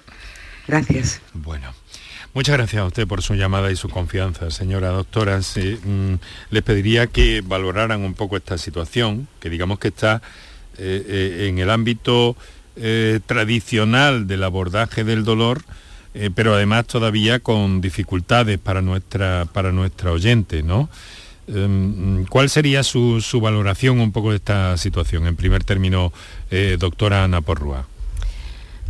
[0.66, 1.20] Gracias.
[1.34, 1.72] Bueno.
[2.36, 5.38] Muchas gracias a usted por su llamada y su confianza, señora doctora.
[5.38, 6.16] Mm,
[6.50, 10.20] les pediría que valoraran un poco esta situación, que digamos que está
[10.76, 12.36] eh, eh, en el ámbito
[12.76, 15.62] eh, tradicional del abordaje del dolor,
[16.34, 20.88] pero además todavía con dificultades para nuestra, para nuestra oyente, ¿no?
[21.48, 25.26] Em, ¿Cuál sería su, su, valoración un poco de esta situación?
[25.26, 26.12] En primer término,
[26.78, 27.86] doctora Ana Porrua.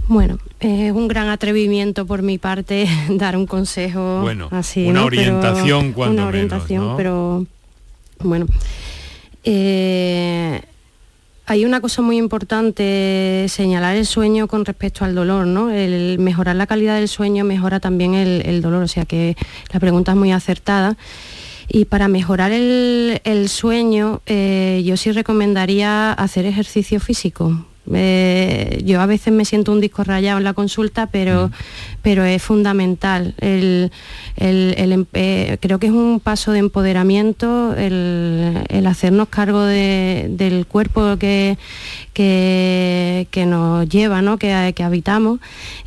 [0.09, 4.87] Bueno, es un gran atrevimiento por mi parte dar un consejo bueno, así.
[4.87, 7.47] Una orientación cuando Una orientación, menos, pero
[8.20, 8.47] bueno.
[9.43, 10.62] Eh,
[11.47, 15.71] hay una cosa muy importante, señalar el sueño con respecto al dolor, ¿no?
[15.71, 19.37] El mejorar la calidad del sueño mejora también el, dolor, o sea que
[19.73, 20.97] la pregunta es muy acertada.
[21.69, 29.07] Y para mejorar el, sueño, eh, yo sí recomendaría hacer ejercicio físico, eh, yo a
[29.07, 31.53] veces me siento un disco rayado en la consulta, pero, mm.
[32.03, 33.34] pero es fundamental.
[33.39, 33.91] El,
[34.37, 41.59] creo que es un paso de empoderamiento el, hacernos cargo del cuerpo que,
[42.12, 44.39] que, nos lleva, ¿no?
[44.39, 45.41] que, que habitamos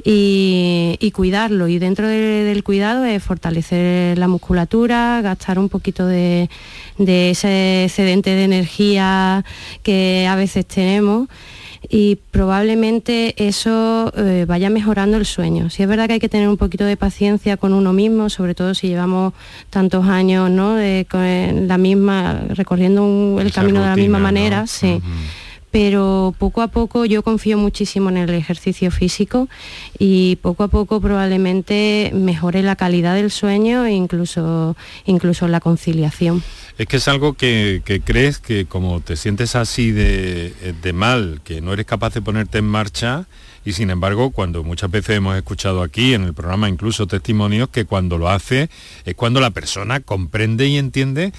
[0.04, 1.68] y, cuidarlo.
[1.68, 6.50] Y dentro del cuidado es fortalecer la musculatura, gastar un poquito de,
[6.98, 9.44] de ese excedente de energía
[9.84, 11.28] que a veces tenemos
[11.90, 15.72] y probablemente eso eh, vaya mejorando el sueño.
[15.72, 18.54] Si es verdad que hay que tener un poquito de paciencia con uno mismo, sobre
[18.54, 19.34] todo si llevamos
[19.72, 20.76] tantos años ¿no?
[21.10, 25.02] con la misma, recorriendo el camino de la misma manera, sí.
[25.72, 29.48] Pero poco a poco yo confío muchísimo en el ejercicio físico
[29.98, 36.44] y poco a poco probablemente mejore la calidad del sueño e incluso, incluso la conciliación.
[36.78, 40.54] Es que es algo que, crees que como te sientes así de,
[40.94, 43.28] mal, que no eres capaz de ponerte en marcha,
[43.66, 47.84] y sin embargo, cuando muchas veces hemos escuchado aquí en el programa incluso testimonios que
[47.86, 48.70] cuando lo hace
[49.06, 51.34] es cuando la persona comprende y entiende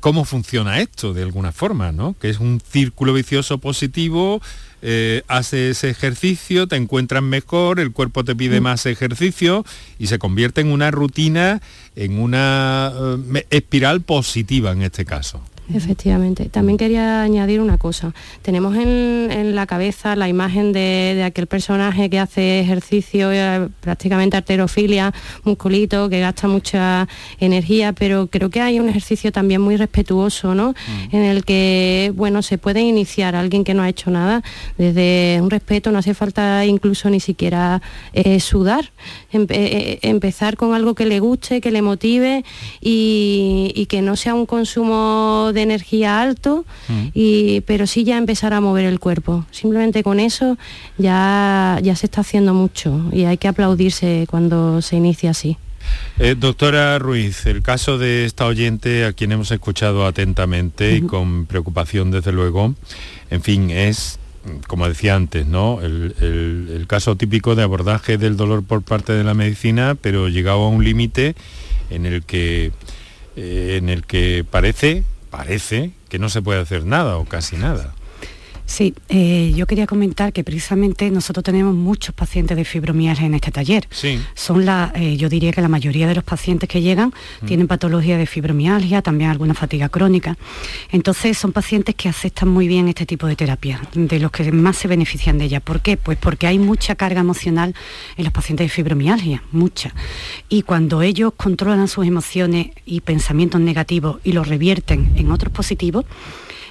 [0.00, 2.14] cómo funciona esto de alguna forma, ¿no?
[2.20, 4.40] Que es un círculo vicioso positivo,
[4.80, 8.64] eh, haces ejercicio, te encuentras mejor, el cuerpo te pide mm.
[8.64, 9.64] más ejercicio
[9.98, 11.60] y se convierte en una rutina,
[11.96, 12.92] en una
[13.34, 15.42] eh, espiral positiva en este caso.
[15.72, 16.48] Efectivamente.
[16.48, 18.14] También quería añadir una cosa.
[18.42, 25.12] Tenemos en, la cabeza la imagen de, aquel personaje que hace ejercicio, eh, prácticamente arterofilia,
[25.44, 27.06] musculito, que gasta mucha
[27.38, 30.70] energía, pero creo que hay un ejercicio también muy respetuoso, ¿no?
[30.70, 31.16] Mm.
[31.16, 34.42] En el que, bueno, se puede iniciar alguien que no ha hecho nada
[34.78, 38.90] desde un respeto, no hace falta incluso ni siquiera eh, sudar,
[39.32, 42.44] eh, empezar con algo que le guste, que le motive
[42.80, 47.08] y, y que no sea un consumo de energía alto, mm.
[47.14, 49.44] y, pero sí ya empezar a mover el cuerpo.
[49.50, 50.58] Simplemente con eso
[50.98, 55.56] ya, ya se está haciendo mucho y hay que aplaudirse cuando se inicia así.
[56.18, 61.46] Eh, doctora Ruiz, el caso de esta oyente a quien hemos escuchado atentamente y con
[61.46, 62.74] preocupación desde luego,
[63.30, 64.18] en fin, es,
[64.66, 65.80] como decía antes, ¿no?
[65.80, 70.68] El, caso típico de abordaje del dolor por parte de la medicina, pero llegado a
[70.68, 71.34] un límite
[71.90, 72.72] en el que
[73.36, 77.94] eh, en el que parece parece que no se puede hacer nada o casi nada.
[78.68, 83.50] Sí, eh, yo quería comentar que precisamente nosotros tenemos muchos pacientes de fibromialgia en este
[83.50, 83.88] taller.
[83.90, 84.20] Sí.
[84.34, 87.46] Son la, eh, yo diría que la mayoría de los pacientes que llegan mm.
[87.46, 90.36] tienen patología de fibromialgia, también alguna fatiga crónica.
[90.92, 94.76] Entonces son pacientes que aceptan muy bien este tipo de terapia, de los que más
[94.76, 95.60] se benefician de ella.
[95.60, 95.96] ¿Por qué?
[95.96, 97.74] Pues porque hay mucha carga emocional
[98.18, 99.94] en los pacientes de fibromialgia, mucha.
[100.50, 106.04] Y cuando ellos controlan sus emociones y pensamientos negativos y los revierten en otros positivos,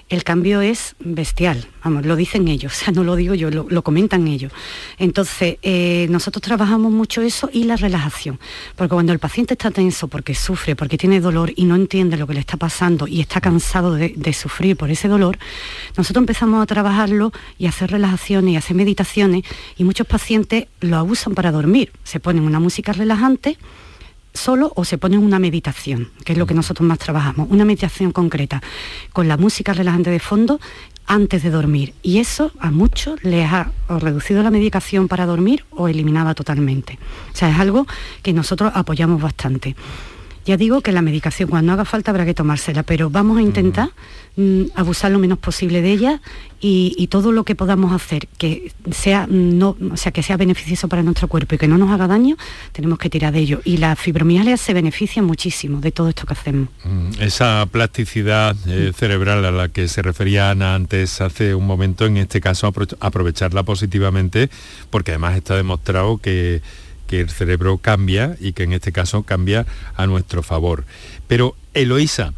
[0.09, 3.81] el cambio es bestial, vamos, lo dicen ellos, o sea, no lo digo yo, lo,
[3.83, 4.51] comentan ellos.
[4.97, 8.39] Entonces, eh, nosotros trabajamos mucho eso y la relajación,
[8.75, 12.27] porque cuando el paciente está tenso porque sufre, porque tiene dolor y no entiende lo
[12.27, 15.37] que le está pasando y está cansado de, de sufrir por ese dolor,
[15.95, 19.43] nosotros empezamos a trabajarlo y a hacer relajaciones y hacer meditaciones
[19.77, 23.57] y muchos pacientes lo abusan para dormir, se ponen una música relajante,
[24.38, 28.11] solo o se pone una meditación, que es lo que nosotros más trabajamos, una meditación
[28.11, 28.61] concreta,
[29.11, 30.59] con la música relajante de fondo
[31.07, 31.93] antes de dormir.
[32.03, 36.99] Y eso a muchos les ha reducido la medicación para dormir o eliminada totalmente.
[37.33, 37.88] O sea, es algo
[38.21, 39.75] que nosotros apoyamos bastante.
[40.47, 43.89] Ya digo que la medicación cuando haga falta habrá que tomársela, pero vamos a intentar
[44.37, 46.21] mm, abusar lo menos posible de ella
[46.61, 51.03] y, todo lo que podamos hacer que sea no, o sea, que sea beneficioso para
[51.03, 52.37] nuestro cuerpo y que no nos haga daño,
[52.71, 53.61] tenemos que tirar de ello.
[53.65, 56.69] Y la fibromialgia se beneficia muchísimo de todo esto que hacemos.
[56.85, 62.05] Mm, esa plasticidad eh, cerebral a la que se refería Ana antes hace un momento,
[62.05, 62.71] en este caso
[63.01, 64.49] aprovecharla positivamente,
[64.89, 66.61] porque además está demostrado que
[67.07, 70.85] que el cerebro cambia y que en este caso cambia a nuestro favor.
[71.27, 72.33] Pero Eloísa,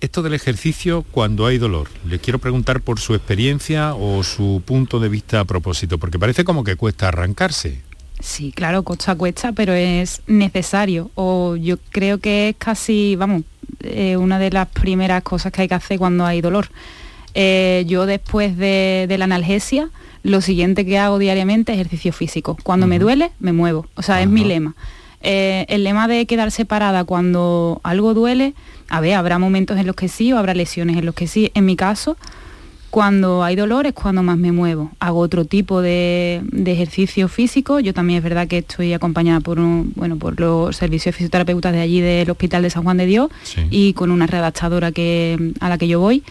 [0.00, 5.00] esto del ejercicio cuando hay dolor, le quiero preguntar por su experiencia o su punto
[5.00, 7.82] de vista a propósito, porque parece como que cuesta arrancarse.
[8.20, 11.10] Sí, claro, cuesta cuesta, pero es necesario.
[11.14, 13.42] O yo creo que es casi, vamos,
[13.80, 16.68] eh, una de las primeras cosas que hay que hacer cuando hay dolor.
[17.38, 19.90] Eh, yo después de, la analgesia,
[20.22, 22.56] lo siguiente que hago diariamente es ejercicio físico.
[22.62, 23.86] Cuando me duele, me muevo.
[23.94, 24.74] O sea, es mi lema.
[25.20, 28.54] Eh, el lema de quedar separada cuando algo duele,
[28.88, 31.50] a ver, habrá momentos en los que sí o habrá lesiones en los que sí.
[31.52, 32.16] En mi caso,
[32.96, 34.90] cuando hay dolor es cuando más me muevo.
[35.00, 37.78] Hago otro tipo de, ejercicio físico.
[37.78, 41.80] Yo también es verdad que estoy acompañada por, bueno, por los servicios de fisioterapeutas de
[41.82, 43.30] allí del Hospital de San Juan de Dios
[43.68, 46.22] y con una redactadora que, a la que yo voy.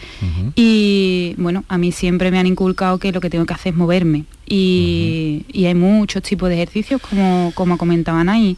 [0.56, 3.78] Y bueno, a mí siempre me han inculcado que lo que tengo que hacer es
[3.78, 4.24] moverme.
[4.44, 8.56] Y, hay muchos tipos de ejercicios, como, como comentaban ahí.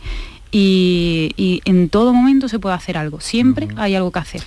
[0.50, 3.20] Y, en todo momento se puede hacer algo.
[3.20, 4.40] Siempre hay algo que hacer.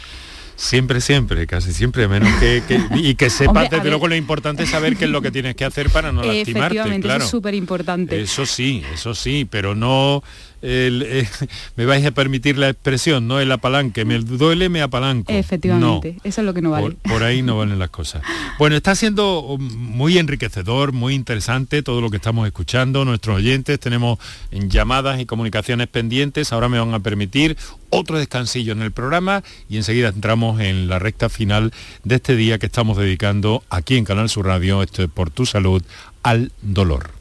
[0.62, 2.62] Siempre, siempre, casi siempre, menos que,
[2.95, 5.66] y que sepas desde luego lo importante es saber qué es lo que tienes que
[5.66, 6.51] hacer para no lastimarte.
[6.51, 7.18] Efectivamente, claro.
[7.18, 8.22] eso es súper importante.
[8.22, 10.22] Eso sí, eso sí, pero no
[10.62, 11.28] eh,
[11.76, 15.32] me vais a permitir la expresión, no el apalanque, me duele, me apalanco.
[15.32, 16.95] Efectivamente, eso es lo que no vale.
[17.03, 18.22] Por, ahí no valen las cosas.
[18.59, 24.20] Bueno, está siendo muy enriquecedor, muy interesante todo lo que estamos escuchando, nuestros oyentes, tenemos
[24.51, 27.57] llamadas y comunicaciones pendientes, ahora me van a permitir
[27.89, 31.72] otro descansillo en el programa y enseguida entramos en la recta final
[32.03, 35.45] de este día que estamos dedicando aquí en Canal Sur Radio, esto es por tu
[35.45, 35.84] salud,
[36.24, 37.20] al dolor.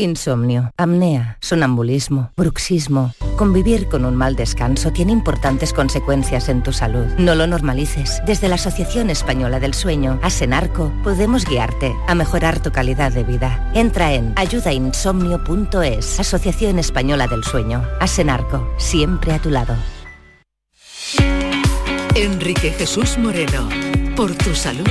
[0.00, 3.14] Insomnio, apnea, sonambulismo, bruxismo.
[3.36, 7.04] Convivir con un mal descanso tiene importantes consecuencias en tu salud.
[7.18, 8.22] No lo normalices.
[8.24, 13.72] Desde la Asociación Española del Sueño, Asenarco, podemos guiarte a mejorar tu calidad de vida.
[13.74, 17.82] Entra en ayudainsomnio.es, Asociación Española del Sueño.
[17.98, 19.74] Asenarco, siempre a tu lado.
[22.14, 23.68] Enrique Jesús Moreno,
[24.14, 24.88] por tu salud,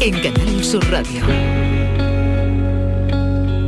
[0.00, 1.65] en Canal Sur Radio.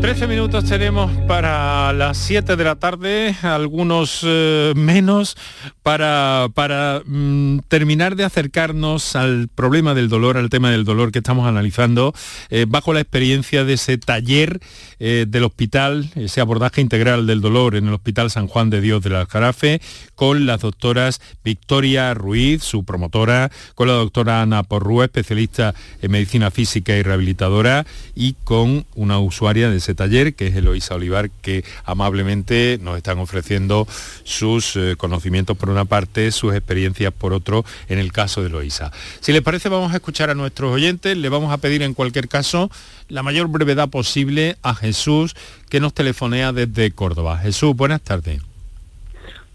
[0.01, 5.37] 13 minutos tenemos para las 7 de la tarde, algunos eh, menos,
[5.83, 11.19] para, para mm, terminar de acercarnos al problema del dolor, al tema del dolor que
[11.19, 12.15] estamos analizando,
[12.49, 14.61] eh, bajo la experiencia de ese taller
[15.01, 19.03] eh, del hospital, ese abordaje integral del dolor en el Hospital San Juan de Dios
[19.03, 19.81] del Aljarafe,
[20.15, 26.53] con las doctoras Victoria Ruiz, su promotora, con la doctora Ana Porrúa, especialista en medicina
[26.53, 27.85] física y rehabilitadora,
[28.15, 33.19] y con una usuaria de ese taller, que es Eloisa Olivar, que amablemente nos están
[33.19, 33.89] ofreciendo
[34.23, 38.93] sus eh, conocimientos por una parte, sus experiencias por otro, en el caso de Eloisa.
[39.21, 42.29] Si les parece, vamos a escuchar a nuestros oyentes, le vamos a pedir en cualquier
[42.29, 42.71] caso
[43.09, 45.35] la mayor brevedad posible a Jesús,
[45.71, 47.39] que nos telefonea desde Córdoba.
[47.39, 48.43] Jesús, buenas tardes.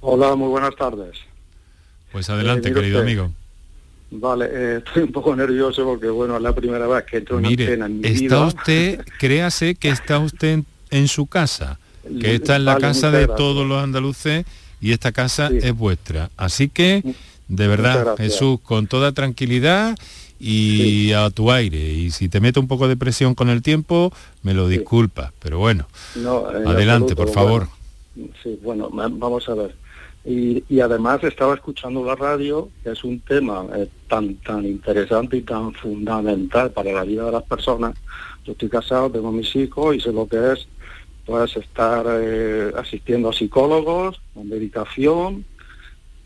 [0.02, 1.16] Hola, muy buenas tardes.
[2.12, 3.32] Pues adelante, eh, querido amigo.
[4.20, 7.44] Vale, eh, estoy un poco nervioso porque, bueno, es la primera vez que entro en
[7.48, 10.60] Mire, antena en mi está usted, créase que está usted
[10.92, 11.80] en, su casa,
[12.20, 14.46] que está en la casa de todos los andaluces
[14.80, 16.30] y esta casa es vuestra.
[16.38, 17.02] Así que
[17.48, 18.18] De Muchas verdad.
[18.18, 19.98] Jesús, con toda tranquilidad
[20.40, 21.80] y a tu aire.
[21.80, 25.32] Y si te meto un poco de presión con el tiempo, me lo disculpas.
[25.40, 27.68] Pero bueno, No, en adelante, absoluto, por favor.
[28.16, 29.83] bueno, sí, bueno, vamos a ver.
[30.26, 35.38] Y, y además estaba escuchando la radio, que es un tema eh, tan tan interesante
[35.38, 37.94] y tan fundamental para la vida de las personas.
[38.46, 40.68] Yo estoy casado, tengo mis hijos y sé lo que es
[41.26, 45.46] pues estar eh, asistiendo a psicólogos, a medicación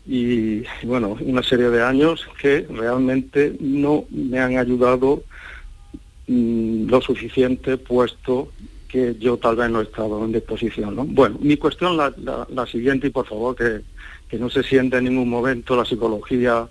[0.06, 5.22] y, y, bueno, una serie de años que realmente no me han ayudado
[6.26, 8.50] mm, lo suficiente puesto
[8.88, 10.96] que yo tal vez no he estado en disposición.
[10.96, 11.04] ¿no?
[11.04, 12.12] Bueno, mi cuestión la,
[12.50, 13.82] la- siguiente y por favor que,
[14.28, 16.66] que no se sienta en ningún momento la psicología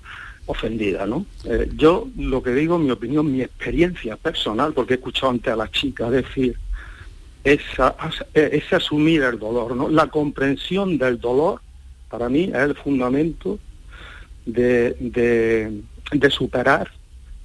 [0.47, 1.25] ofendida, ¿no?
[1.43, 5.57] Eh, yo lo que digo, mi opinión, mi experiencia personal, porque he escuchado antes a
[5.57, 6.57] la chica decir,
[7.43, 7.95] es, a-
[8.33, 9.89] eh, es asumir el dolor, ¿no?
[9.89, 11.61] La comprensión del dolor,
[12.09, 13.59] para mí, es el fundamento
[14.45, 15.81] de, de-
[16.31, 16.89] superar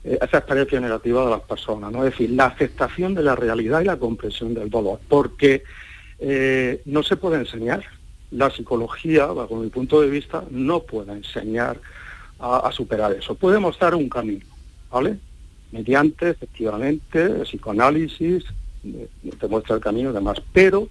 [0.05, 2.05] esa experiencia negativa de las personas, ¿no?
[2.05, 5.63] Es decir, la aceptación de la realidad y la comprensión del dolor, porque
[6.19, 7.85] eh, no se puede enseñar.
[8.31, 11.79] La psicología, bajo mi punto de vista, no puede enseñar
[12.39, 13.35] a, superar eso.
[13.35, 14.47] Puede mostrar un camino,
[14.91, 15.19] ¿vale?
[15.71, 18.45] Mediante, efectivamente, el psicoanálisis,
[18.85, 20.89] eh, te muestra el camino y demás, pero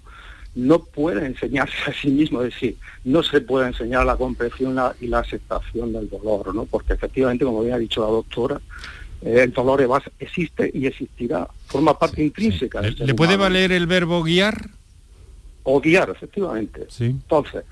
[0.54, 5.06] no puede enseñarse a sí mismo, es decir, no se puede enseñar la comprensión y
[5.06, 6.66] la aceptación del dolor, ¿no?
[6.66, 11.48] Porque efectivamente, como bien ha dicho la doctora, eh, el dolor evas- existe y existirá,
[11.66, 13.44] forma parte intrínseca del ser ¿Le puede humano.
[13.54, 14.68] valer el verbo guiar?
[15.64, 16.86] O guiar, efectivamente.
[16.88, 17.04] Sí.
[17.04, 17.64] Entonces,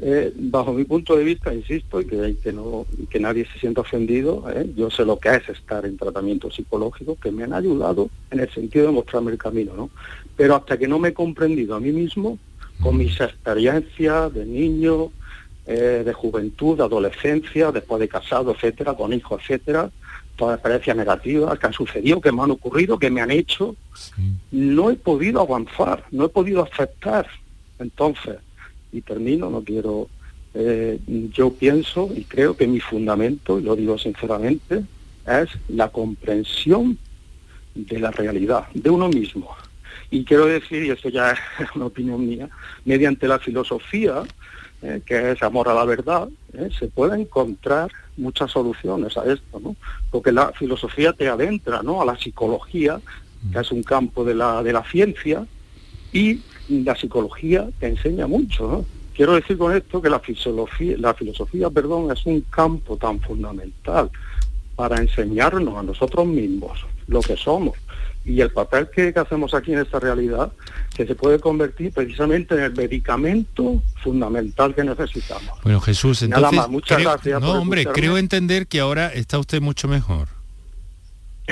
[0.00, 4.44] eh, bajo mi punto de vista, insisto, y que, no, que nadie se sienta ofendido,
[4.54, 4.70] ¿eh?
[4.76, 8.50] yo sé lo que es estar en tratamiento psicológico, que me han ayudado en el
[8.50, 9.90] sentido de mostrarme el camino, ¿no?
[10.36, 12.38] Pero hasta que no me he comprendido a mí mismo,
[12.80, 15.10] con mis experiencias de niño,
[15.66, 19.90] eh, de juventud, de adolescencia, después de casado, etcétera, con hijos, etcétera,
[20.38, 23.76] todas experiencias negativas que han sucedido, que me han ocurrido, que me han hecho,
[24.52, 27.26] no he podido avanzar, no he podido aceptar.
[27.78, 28.36] Entonces,
[28.92, 30.08] y termino, no quiero,
[30.54, 30.98] eh,
[31.32, 34.84] yo pienso y creo que mi fundamento, y lo digo sinceramente,
[35.26, 36.96] es la comprensión
[37.74, 39.54] de la realidad, de uno mismo.
[40.10, 41.38] Y quiero decir, y esto ya es
[41.74, 42.48] una opinión mía,
[42.84, 44.22] mediante la filosofía,
[44.82, 49.60] eh, que es amor a la verdad, eh, se pueden encontrar muchas soluciones a esto,
[49.60, 49.76] ¿no?
[50.10, 52.00] Porque la filosofía te adentra, ¿no?
[52.00, 53.00] A la psicología,
[53.52, 55.46] que es un campo de la, de la ciencia,
[56.12, 58.84] y la psicología te enseña mucho, ¿no?
[59.14, 64.10] Quiero decir con esto que la filosofía, la filosofía, perdón, es un campo tan fundamental
[64.76, 67.76] para enseñarnos a nosotros mismos lo que somos
[68.28, 70.52] y el papel que, que hacemos aquí en esta realidad
[70.94, 75.50] que se puede convertir precisamente en el medicamento fundamental que necesitamos.
[75.62, 76.58] Bueno, Jesús, Nada entonces...
[76.58, 78.00] más, muchas creo- gracias No, por hombre, escucharme.
[78.02, 80.28] creo entender que ahora está usted mucho mejor.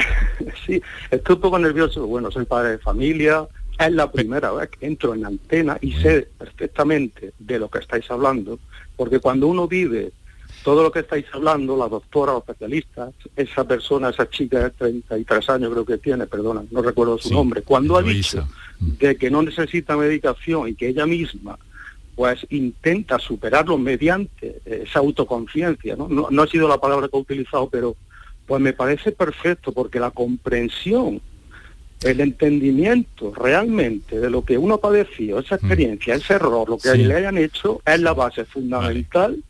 [0.67, 2.07] Sí, estoy un poco nervioso.
[2.07, 3.47] Bueno, soy padre de familia.
[3.79, 8.11] Es la primera vez que entro en antena y sé perfectamente de lo que estáis
[8.11, 8.59] hablando,
[8.97, 10.13] porque cuando uno vive
[10.67, 15.49] todo lo que estáis hablando, la doctora, los especialistas, esa persona, esa chica de 33
[15.51, 18.49] años creo que tiene, perdona, no recuerdo su nombre, cuando ha dicho
[18.81, 21.57] de que no necesita medicación y que ella misma
[22.17, 26.09] pues intenta superarlo mediante eh, esa autoconciencia, ¿no?
[26.09, 26.27] ¿no?
[26.33, 27.95] no ha sido la palabra que he utilizado, pero
[28.45, 31.21] pues me parece perfecto porque la comprensión,
[32.03, 36.91] el entendimiento realmente de lo que uno ha padecido, esa experiencia, ese error, lo que
[36.91, 37.05] Sí.
[37.05, 39.45] le hayan hecho, es la base fundamental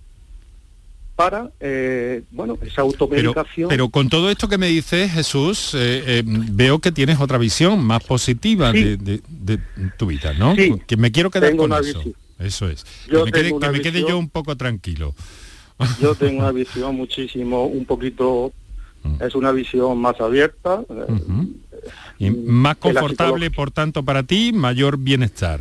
[1.17, 3.69] para, eh, bueno, esa Pero, automedicación.
[3.71, 7.83] pero con todo esto que me dices, Jesús, eh, eh, veo que tienes otra visión
[7.83, 8.85] más positiva Sí.
[8.85, 9.59] de, de- de
[9.97, 10.55] tu vida, ¿no?
[10.55, 11.99] Sí, Que me quiero quedar tengo con una eso.
[12.01, 12.15] visión.
[12.39, 12.85] Eso es.
[13.11, 15.15] Yo que me quede, que me yo un poco tranquilo.
[16.01, 18.53] Yo tengo una visión muchísimo, un poquito,
[19.03, 19.23] Mm.
[19.23, 20.83] es una visión más abierta.
[22.19, 25.61] Y más confortable, por tanto, para ti, mayor bienestar.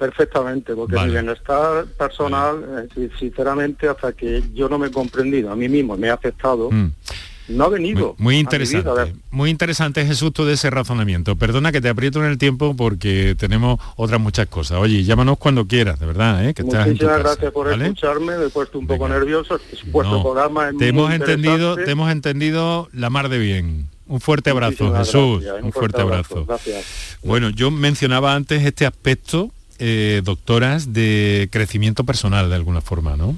[0.00, 1.08] Perfectamente, porque Vale.
[1.08, 5.94] mi bienestar personal, si- sinceramente, hasta que yo no me he comprendido a mí mismo,
[5.98, 6.92] me he aceptado, Mm.
[7.50, 8.14] no ha venido.
[8.16, 9.08] Muy interesante, vida.
[9.30, 11.36] muy interesante Jesús todo ese razonamiento.
[11.36, 14.78] Perdona que te aprieto en el tiempo porque tenemos otras muchas cosas.
[14.78, 16.54] Oye, llámanos cuando quieras, de verdad, ¿eh?
[16.54, 17.84] que estás en tu Muchísimas casa, gracias por ¿vale?
[17.84, 19.60] escucharme, me he puesto un poco nervioso,
[19.92, 23.88] vuestro No, programa es te muy hemos entendido, te hemos entendido la mar de bien.
[24.06, 25.42] Un fuerte abrazo, Muchísimas Jesús.
[25.44, 26.44] gracias, un fuerte abrazo.
[26.46, 27.18] Gracias.
[27.22, 33.34] Bueno, yo mencionaba antes este aspecto, eh, doctoras, de crecimiento personal de alguna forma, ¿no?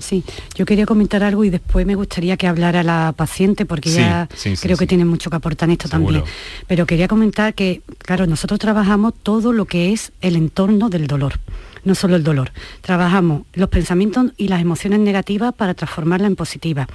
[0.00, 0.24] Sí,
[0.54, 4.28] yo quería comentar algo y después me gustaría que hablara la paciente porque ya
[4.60, 6.24] creo que tiene mucho que aportar en esto también.
[6.66, 11.38] Pero quería comentar que, claro, nosotros trabajamos todo lo que es el entorno del dolor
[11.82, 12.52] no solo el dolor.
[12.82, 16.86] Trabajamos los pensamientos y las emociones negativas para transformarla en positiva,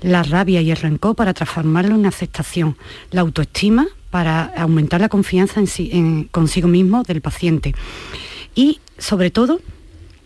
[0.00, 2.76] la rabia y el rencor para transformarlo en aceptación,
[3.10, 7.74] la autoestima para aumentar la confianza en consigo mismo del paciente
[8.58, 9.60] y sobre todo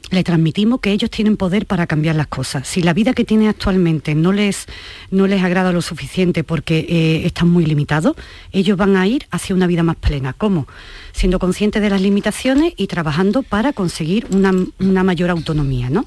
[0.08, 2.66] le transmitimos que ellos tienen poder para cambiar las cosas.
[2.66, 4.66] Si la vida que tienen actualmente no les,
[5.10, 8.16] no les agrada lo suficiente porque eh, están muy limitados,
[8.50, 10.32] ellos van a ir hacia una vida más plena.
[10.32, 10.66] ¿Cómo?
[11.12, 15.90] Siendo conscientes de las limitaciones y trabajando para conseguir una, mayor autonomía.
[15.90, 16.06] ¿no?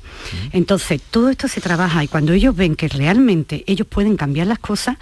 [0.52, 4.60] Entonces, todo esto se trabaja y cuando ellos ven que realmente ellos pueden cambiar las
[4.60, 4.98] cosas,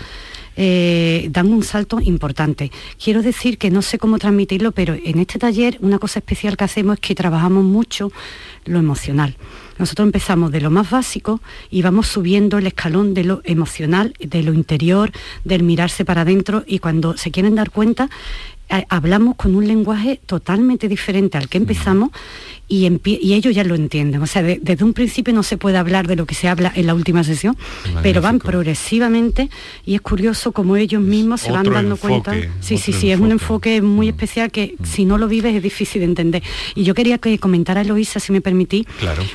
[0.56, 2.72] eh, dan un salto importante.
[3.04, 6.64] Quiero decir que no sé cómo transmitirlo, pero en este taller una cosa especial que
[6.64, 8.12] hacemos es que trabajamos mucho
[8.66, 9.36] lo emocional.
[9.78, 11.42] Nosotros empezamos de lo más básico
[11.72, 15.12] y vamos subiendo el escalón de lo emocional, de lo interior,
[15.44, 18.10] del mirarse para adentro y cuando se quieren dar cuenta
[18.90, 22.12] hablamos con un lenguaje totalmente diferente al que empezamos
[22.68, 22.86] y,
[23.34, 24.22] ellos ya lo entienden.
[24.22, 26.88] O sea, desde un principio no se puede hablar de lo que se habla en
[26.88, 27.56] la última sesión,
[28.02, 29.50] pero van progresivamente
[29.86, 32.34] y es curioso cómo ellos mismos se van dando cuenta.
[32.62, 34.86] Sí, sí, sí, es un enfoque muy especial que mm.
[34.86, 36.44] si no lo vives es difícil de entender.
[36.74, 38.88] Y yo quería que comentara a Eloisa, si me permití,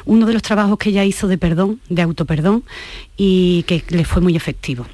[0.05, 2.65] uno de los trabajos que ella hizo de perdón, de autoperdón,
[3.17, 4.87] y que le fue muy efectivo.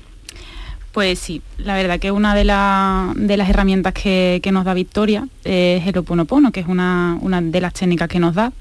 [0.94, 5.98] Pues sí, la verdad que una de, las herramientas que, nos da Victoria es el
[5.98, 8.52] Oponopono, que es una, de las técnicas que nos da.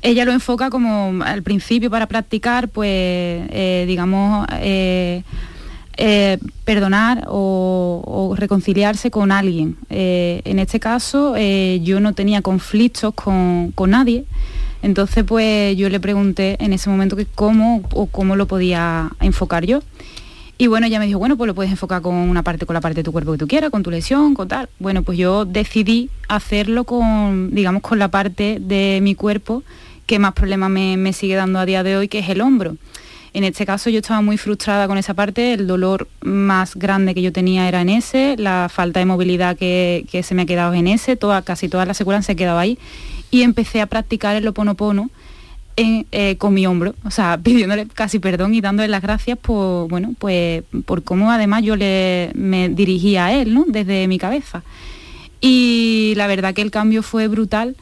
[0.00, 2.88] Ella lo enfoca como al principio para practicar, pues
[3.50, 5.22] eh, digamos, eh,
[5.98, 9.76] eh, perdonar o, reconciliarse con alguien.
[9.90, 14.24] en este caso yo no tenía conflictos con, nadie,
[14.80, 19.82] entonces pues yo le pregunté en ese momento cómo o cómo lo podía enfocar yo.
[20.60, 22.82] Y bueno, ella me dijo, bueno, pues lo puedes enfocar con una parte, con la
[22.82, 24.68] parte de tu cuerpo que tú quieras, con tu lesión, con tal.
[24.78, 29.62] Bueno, pues yo decidí hacerlo con, digamos, con la parte de mi cuerpo
[30.04, 32.76] que más problemas me, sigue dando a día de hoy, que es el hombro.
[33.32, 37.22] En este caso yo estaba muy frustrada con esa parte, el dolor más grande que
[37.22, 40.88] yo tenía era en ese, la falta de movilidad que, se me ha quedado en
[40.88, 42.78] ese, toda, casi toda la seguridad se ha quedado ahí
[43.30, 45.08] y empecé a practicar el oponopono
[45.76, 50.14] eh, con mi hombro, o sea, pidiéndole casi perdón y dándole las gracias por, bueno,
[50.18, 53.64] pues por cómo además yo le, me dirigía a él, ¿no?
[53.66, 54.62] Desde mi cabeza.
[55.40, 57.76] Y la verdad que el cambio fue brutal.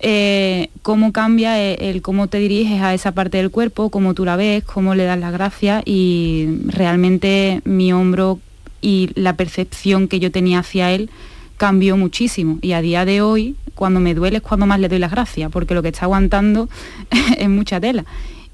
[0.00, 4.36] Eh, cómo cambia el, cómo te diriges a esa parte del cuerpo, cómo tú la
[4.36, 8.38] ves, cómo le das las gracias y realmente mi hombro
[8.82, 11.08] y la percepción que yo tenía hacia él
[11.56, 12.58] cambió muchísimo.
[12.62, 15.50] Y a día de hoy cuando me duele es cuando más le doy las gracias
[15.50, 16.68] porque lo que está aguantando
[17.38, 18.04] es mucha tela.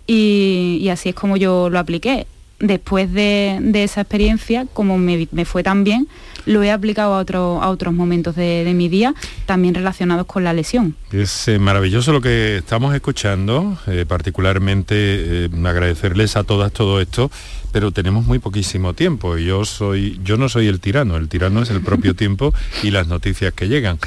[0.07, 2.27] Y, así es como yo lo apliqué
[2.61, 6.07] después de, esa experiencia como me, fue tan bien
[6.47, 9.15] lo he aplicado a, a otros momentos de, mi día,
[9.47, 10.97] también relacionados con la lesión.
[11.13, 17.31] Es eh, maravilloso lo que estamos escuchando, eh, particularmente eh, agradecerles a todas todo esto,
[17.73, 19.37] pero tenemos muy poquísimo tiempo.
[19.37, 23.07] Yo, soy, yo no soy el tirano, el tirano es el propio tiempo y las
[23.07, 23.99] noticias que llegan.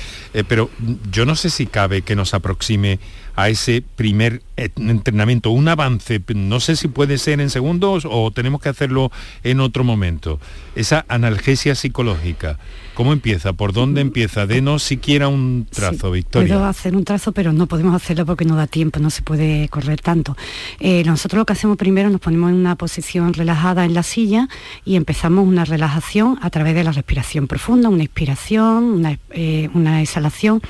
[0.48, 0.70] pero
[1.12, 3.00] yo no sé si cabe que nos aproxime
[3.36, 8.62] a ese primer entrenamiento, un avance, no sé si puede ser en segundos o tenemos
[8.62, 9.12] que hacerlo
[9.44, 10.40] en otro momento.
[10.76, 12.60] Esa analgesia psicológica,
[12.94, 13.54] ¿cómo empieza?
[13.54, 14.46] ¿Por dónde empieza?
[14.46, 16.56] Denos siquiera un trazo, Victoria.
[16.56, 19.68] Puedo hacer un trazo, pero no podemos hacerlo porque no da tiempo, no se puede
[19.70, 20.38] correr tanto.
[20.80, 24.48] Eh, nosotros lo que hacemos primero, nos ponemos en una posición relajada en la silla
[24.86, 30.02] y empezamos una relajación a través de la respiración profunda, una inspiración, una, eh, una
[30.02, 30.62] exhalación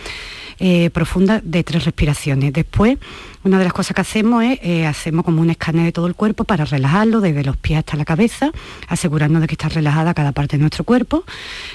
[0.60, 2.54] eh, profunda de tres respiraciones.
[2.54, 2.98] Después,
[3.44, 6.16] una de las cosas que hacemos es, eh, hacemos como un escáner de todo el
[6.16, 8.52] cuerpo para relajarlo, desde los pies hasta la cabeza,
[8.88, 11.24] asegurarnos de que está relajada cada parte de nuestro cuerpo.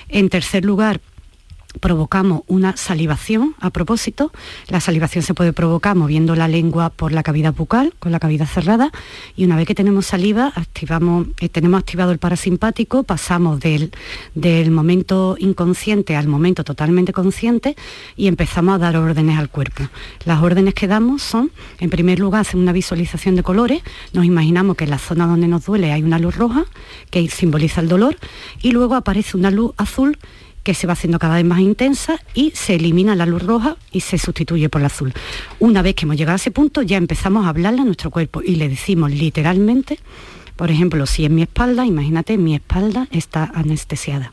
[0.09, 1.01] En tercer lugar,
[1.81, 4.33] provocamos una salivación a propósito.
[4.69, 8.47] La salivación se puede provocar moviendo la lengua por la cavidad bucal, con la cavidad
[8.47, 8.91] cerrada,
[9.37, 13.93] y una vez que tenemos saliva, activamos, eh, tenemos activado el parasimpático, pasamos del,
[14.35, 17.77] del momento inconsciente al momento totalmente consciente
[18.16, 19.85] y empezamos a dar órdenes al cuerpo.
[20.25, 21.51] Las órdenes que damos son,
[21.81, 25.49] en primer lugar, hacer una visualización de colores, nos imaginamos que en la zona donde
[25.49, 26.64] nos duele hay una luz roja,
[27.11, 28.16] que simboliza el dolor,
[28.62, 30.19] y luego aparece una luz azul
[30.69, 34.01] que se va haciendo cada vez más intensa y se elimina la luz roja y
[34.01, 35.14] se sustituye por la azul.
[35.61, 38.43] Una vez que hemos llegado a ese punto ya empezamos a hablarle a nuestro cuerpo
[38.45, 39.99] y le decimos literalmente,
[40.57, 44.31] por ejemplo, si en mi espalda, imagínate, mi espalda está anestesiada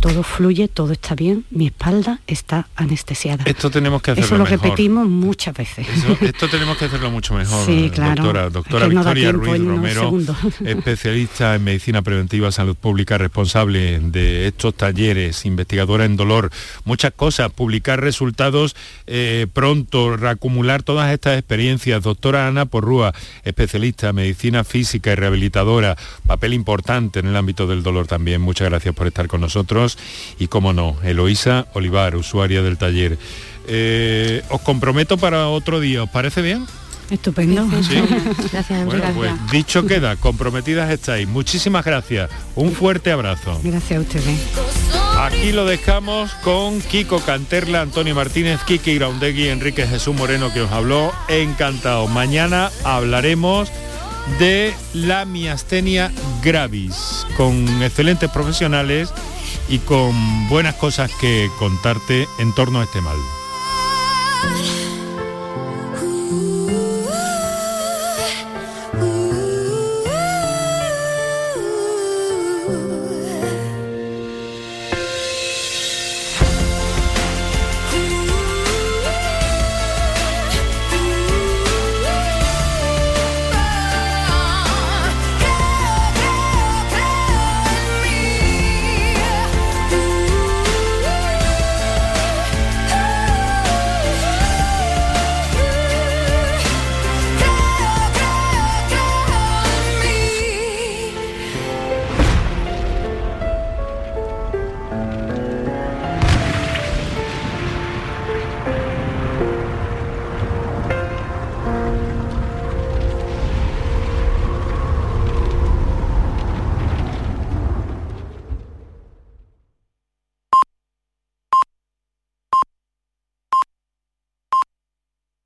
[0.00, 3.44] todo fluye, todo está bien, mi espalda está anestesiada.
[3.46, 4.62] Esto tenemos que hacerlo Eso lo mejor.
[4.62, 5.86] repetimos muchas veces.
[5.88, 8.22] Eso- esto tenemos que hacerlo mucho mejor, Sí, claro.
[8.22, 8.46] doctora.
[8.46, 10.12] Es Doctora que Victoria Ruiz Romero,
[10.64, 16.50] especialista en medicina preventiva, salud pública, responsable de estos talleres, investigadora en dolor,
[16.84, 18.74] muchas cosas, publicar resultados
[19.06, 22.02] eh, pronto, reacumular todas estas experiencias.
[22.02, 23.12] Doctora Ana Porrúa,
[23.44, 28.40] especialista en medicina física y rehabilitadora, papel importante en el ámbito del dolor también.
[28.40, 29.85] Muchas gracias por estar con nosotros.
[30.38, 33.18] Y cómo no, Eloísa Olivar, usuaria del taller.
[33.68, 36.66] Eh, os comprometo para otro día, ¿os parece bien?
[37.10, 37.64] Estupendo.
[37.82, 38.02] Sí.
[38.52, 41.28] Gracias, Bueno, pues dicho queda, comprometidas estáis.
[41.28, 42.30] Muchísimas gracias.
[42.56, 43.60] Un fuerte abrazo.
[43.62, 44.40] Gracias a ustedes.
[45.18, 50.72] Aquí lo dejamos con Kiko Canterla, Antonio Martínez, Kiki Graundegui, Enrique Jesús Moreno que os
[50.72, 51.12] habló.
[51.28, 52.08] Encantado.
[52.08, 53.70] Mañana hablaremos
[54.40, 56.10] de la miastenia
[56.42, 59.10] gravis con excelentes profesionales
[59.68, 63.16] y con buenas cosas que contarte en torno a este mal.